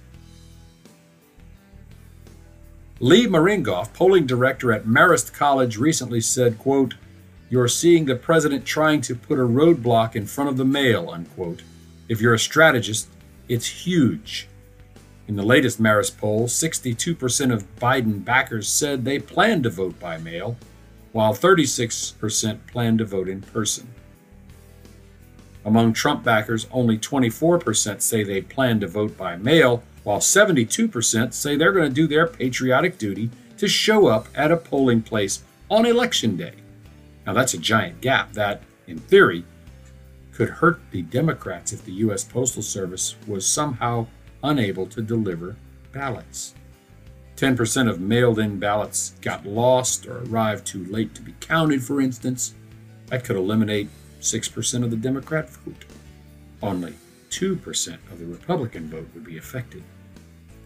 Lee 2.98 3.26
Miringoff, 3.26 3.92
polling 3.92 4.26
director 4.26 4.72
at 4.72 4.85
Marist 4.85 5.33
College, 5.35 5.76
recently 5.76 6.20
said, 6.20 6.59
quote, 6.59 6.94
you're 7.48 7.68
seeing 7.68 8.07
the 8.07 8.16
president 8.16 8.64
trying 8.64 9.00
to 9.02 9.14
put 9.14 9.38
a 9.38 9.42
roadblock 9.42 10.16
in 10.16 10.26
front 10.26 10.50
of 10.50 10.57
the 10.57 10.64
mail, 10.64 11.11
unquote. 11.11 11.62
If 12.09 12.20
you're 12.20 12.35
a 12.35 12.38
strategist, 12.38 13.09
it's 13.48 13.66
huge. 13.66 14.48
In 15.29 15.37
the 15.37 15.42
latest 15.42 15.81
Marist 15.81 16.18
poll, 16.18 16.48
62% 16.48 17.52
of 17.52 17.76
Biden 17.76 18.24
backers 18.24 18.68
said 18.68 19.05
they 19.05 19.18
plan 19.18 19.62
to 19.62 19.70
vote 19.70 19.98
by 20.00 20.18
mail, 20.18 20.57
while 21.16 21.33
36% 21.33 22.66
plan 22.66 22.98
to 22.98 23.05
vote 23.07 23.26
in 23.26 23.40
person. 23.40 23.88
Among 25.64 25.94
Trump 25.94 26.22
backers, 26.22 26.66
only 26.70 26.98
24% 26.98 28.02
say 28.02 28.22
they 28.22 28.42
plan 28.42 28.81
to 28.81 28.87
vote 28.87 29.16
by 29.16 29.37
mail, 29.37 29.83
while 30.05 30.18
72% 30.18 31.33
say 31.33 31.57
they're 31.57 31.72
going 31.72 31.88
to 31.88 31.94
do 31.94 32.07
their 32.07 32.26
patriotic 32.26 32.98
duty 32.98 33.31
to 33.57 33.66
show 33.66 34.09
up 34.09 34.29
at 34.35 34.52
a 34.52 34.59
polling 34.59 35.00
place 35.00 35.42
on 35.70 35.87
election 35.87 36.37
day. 36.37 36.52
Now, 37.26 37.33
that's 37.33 37.55
a 37.55 37.59
giant 37.59 38.02
gap 38.02 38.35
that, 38.35 38.61
in 38.87 38.98
theory, 38.98 39.46
could 40.35 40.50
hurt 40.50 40.81
the 40.90 41.00
Democrats 41.00 41.72
if 41.72 41.83
the 41.83 41.92
U.S. 41.92 42.24
Postal 42.24 42.62
Service 42.62 43.16
was 43.26 43.48
somehow 43.48 44.07
unable 44.44 44.85
to 44.88 45.00
deliver 45.00 45.57
ballots. 45.92 46.55
10% 47.37 47.90
of 47.90 48.01
mailed 48.01 48.38
in 48.38 48.59
ballots 48.59 49.12
got 49.20 49.44
lost 49.44 50.07
or 50.07 50.22
arrived 50.25 50.66
too 50.66 50.85
late 50.87 51.14
to 51.14 51.22
be 51.22 51.35
counted, 51.40 51.83
for 51.83 52.01
instance. 52.01 52.55
That 53.09 53.25
could 53.25 53.37
eliminate 53.37 53.88
6% 54.20 54.83
of 54.83 54.90
the 54.90 54.96
Democrat 54.96 55.51
vote. 55.51 55.85
Only 56.62 56.94
2% 57.31 57.99
of 58.11 58.18
the 58.18 58.25
Republican 58.25 58.88
vote 58.88 59.09
would 59.12 59.25
be 59.25 59.37
affected. 59.37 59.83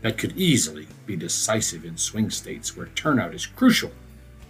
That 0.03 0.17
could 0.17 0.37
easily 0.37 0.87
be 1.07 1.17
decisive 1.17 1.85
in 1.85 1.97
swing 1.97 2.31
states 2.31 2.77
where 2.77 2.87
turnout 2.87 3.35
is 3.35 3.47
crucial 3.47 3.91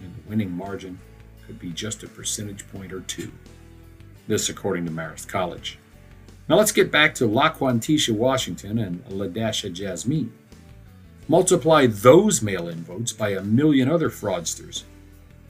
and 0.01 0.13
the 0.15 0.29
winning 0.29 0.51
margin 0.51 0.99
could 1.45 1.59
be 1.59 1.71
just 1.71 2.03
a 2.03 2.07
percentage 2.07 2.67
point 2.71 2.93
or 2.93 3.01
two. 3.01 3.31
This, 4.27 4.47
according 4.47 4.85
to 4.85 4.91
Marist 4.91 5.27
College. 5.27 5.77
Now 6.47 6.55
let's 6.57 6.71
get 6.71 6.91
back 6.91 7.15
to 7.15 7.25
LaQuantisha 7.25 8.11
Washington 8.13 8.77
and 8.77 9.03
Ladasha 9.05 9.73
Jasmine. 9.73 10.31
Multiply 11.31 11.87
those 11.87 12.41
mail 12.41 12.67
in 12.67 12.83
votes 12.83 13.13
by 13.13 13.29
a 13.29 13.41
million 13.41 13.89
other 13.89 14.09
fraudsters. 14.09 14.83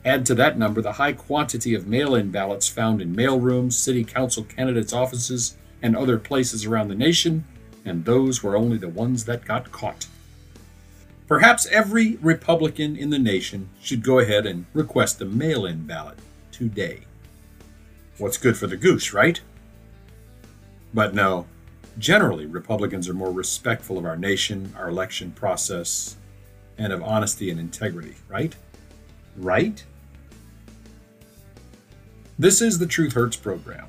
Add 0.06 0.28
to 0.28 0.36
that 0.36 0.56
number 0.56 0.80
the 0.80 0.92
high 0.92 1.14
quantity 1.14 1.74
of 1.74 1.88
mail 1.88 2.14
in 2.14 2.30
ballots 2.30 2.70
found 2.70 3.02
in 3.02 3.16
mailrooms, 3.16 3.74
city 3.74 4.04
council 4.04 4.44
candidates' 4.44 4.94
offices, 4.94 5.58
and 5.82 5.98
other 5.98 6.20
places 6.20 6.68
around 6.68 6.90
the 6.90 6.94
nation, 6.94 7.46
and 7.84 8.06
those 8.06 8.44
were 8.44 8.56
only 8.56 8.78
the 8.78 8.90
ones 8.90 9.26
that 9.26 9.44
got 9.44 9.72
caught. 9.72 10.06
Perhaps 11.28 11.66
every 11.72 12.18
Republican 12.18 12.96
in 12.96 13.10
the 13.10 13.18
nation 13.18 13.68
should 13.82 14.04
go 14.04 14.20
ahead 14.20 14.46
and 14.46 14.68
request 14.76 15.20
a 15.20 15.26
mail 15.26 15.66
in 15.66 15.88
ballot 15.88 16.20
today. 16.52 17.00
What's 18.20 18.38
good 18.38 18.56
for 18.56 18.68
the 18.68 18.78
goose, 18.78 19.14
right? 19.14 19.42
But 20.94 21.16
no, 21.16 21.48
generally, 21.98 22.46
Republicans 22.46 23.08
are 23.10 23.14
more 23.14 23.32
respectful 23.32 23.98
of 23.98 24.06
our 24.06 24.18
nation, 24.18 24.74
our 24.78 24.90
election 24.90 25.32
process, 25.32 26.18
and 26.78 26.92
of 26.92 27.04
honesty 27.04 27.50
and 27.50 27.60
integrity, 27.60 28.16
right? 28.28 28.56
Right? 29.38 29.84
This 32.40 32.62
is 32.62 32.80
the 32.80 32.88
Truth 32.88 33.14
Hurts 33.14 33.38
program. 33.38 33.88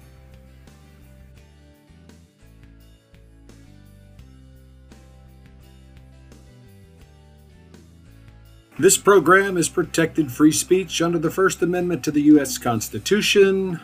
This 8.79 8.99
program 8.99 9.57
is 9.57 9.69
protected 9.69 10.33
free 10.33 10.51
speech 10.51 11.01
under 11.01 11.19
the 11.19 11.31
First 11.31 11.63
Amendment 11.63 12.03
to 12.05 12.11
the 12.11 12.23
U.S. 12.23 12.59
Constitution. 12.59 13.81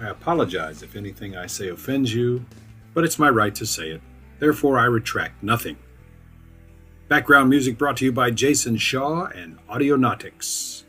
I 0.00 0.08
apologize 0.08 0.82
if 0.82 0.96
anything 0.96 1.36
I 1.36 1.46
say 1.46 1.68
offends 1.68 2.12
you, 2.12 2.44
but 3.00 3.06
it's 3.06 3.18
my 3.18 3.30
right 3.30 3.54
to 3.54 3.64
say 3.64 3.88
it. 3.92 4.02
Therefore, 4.40 4.78
I 4.78 4.84
retract 4.84 5.42
nothing. 5.42 5.78
Background 7.08 7.48
music 7.48 7.78
brought 7.78 7.96
to 7.96 8.04
you 8.04 8.12
by 8.12 8.30
Jason 8.30 8.76
Shaw 8.76 9.24
and 9.24 9.56
Audionautix. 9.70 10.82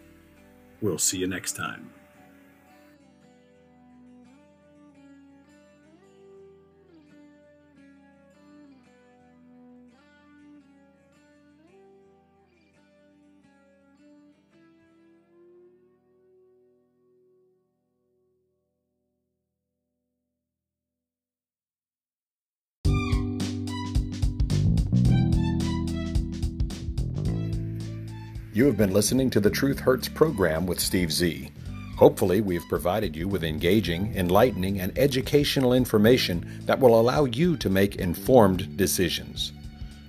We'll 0.82 0.98
see 0.98 1.20
you 1.20 1.28
next 1.28 1.54
time. 1.54 1.90
You 28.62 28.68
have 28.68 28.78
been 28.78 28.94
listening 28.94 29.32
to 29.32 29.40
the 29.40 29.50
Truth 29.50 29.80
Hurts 29.80 30.08
program 30.08 30.68
with 30.68 30.80
Steve 30.80 31.12
Z. 31.12 31.50
Hopefully, 31.98 32.42
we've 32.42 32.70
provided 32.70 33.16
you 33.16 33.28
with 33.28 33.44
engaging, 33.44 34.16
enlightening, 34.16 34.82
and 34.82 34.96
educational 35.00 35.74
information 35.74 36.62
that 36.68 36.80
will 36.80 37.00
allow 37.00 37.26
you 37.26 37.58
to 37.58 37.72
make 37.72 37.96
informed 37.96 38.78
decisions. 38.78 39.54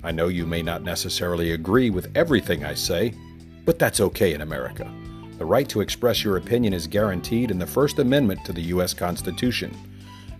I 0.05 0.13
know 0.13 0.29
you 0.29 0.45
may 0.45 0.61
not 0.61 0.83
necessarily 0.83 1.53
agree 1.53 1.89
with 1.89 2.15
everything 2.15 2.63
I 2.63 2.75
say, 2.75 3.15
but 3.65 3.79
that's 3.79 4.01
okay 4.01 4.35
in 4.35 4.43
America. 4.43 4.87
The 5.39 5.47
right 5.47 5.67
to 5.71 5.81
express 5.81 6.23
your 6.23 6.37
opinion 6.37 6.75
is 6.75 6.87
guaranteed 6.87 7.51
in 7.51 7.59
the 7.59 7.67
First 7.67 8.01
Amendment 8.01 8.45
to 8.45 8.53
the 8.53 8.69
U.S. 8.75 8.93
Constitution. 8.93 9.75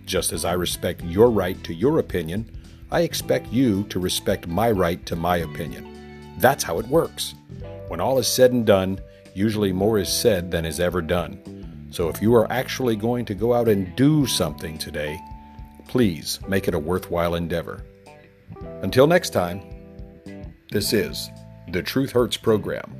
Just 0.05 0.33
as 0.33 0.45
I 0.45 0.53
respect 0.53 1.01
your 1.01 1.31
right 1.31 1.63
to 1.63 1.73
your 1.73 1.97
opinion, 1.97 2.47
I 2.91 3.01
expect 3.01 3.51
you 3.51 3.85
to 3.85 3.99
respect 3.99 4.45
my 4.45 4.69
right 4.69 5.03
to 5.07 5.15
my 5.15 5.37
opinion. 5.37 6.35
That's 6.37 6.63
how 6.63 6.77
it 6.77 6.87
works. 6.87 7.33
When 7.93 8.01
all 8.01 8.17
is 8.17 8.27
said 8.27 8.51
and 8.51 8.65
done, 8.65 8.99
usually 9.35 9.71
more 9.71 9.99
is 9.99 10.09
said 10.09 10.49
than 10.49 10.65
is 10.65 10.79
ever 10.79 10.99
done. 10.99 11.87
So 11.91 12.09
if 12.09 12.23
you 12.23 12.33
are 12.33 12.51
actually 12.51 12.95
going 12.95 13.23
to 13.25 13.35
go 13.35 13.53
out 13.53 13.67
and 13.67 13.95
do 13.95 14.25
something 14.25 14.79
today, 14.79 15.19
please 15.87 16.39
make 16.47 16.67
it 16.67 16.73
a 16.73 16.79
worthwhile 16.79 17.35
endeavor. 17.35 17.85
Until 18.81 19.05
next 19.05 19.29
time, 19.29 19.61
this 20.71 20.91
is 20.91 21.29
the 21.71 21.83
Truth 21.83 22.13
Hurts 22.13 22.35
program. 22.35 22.91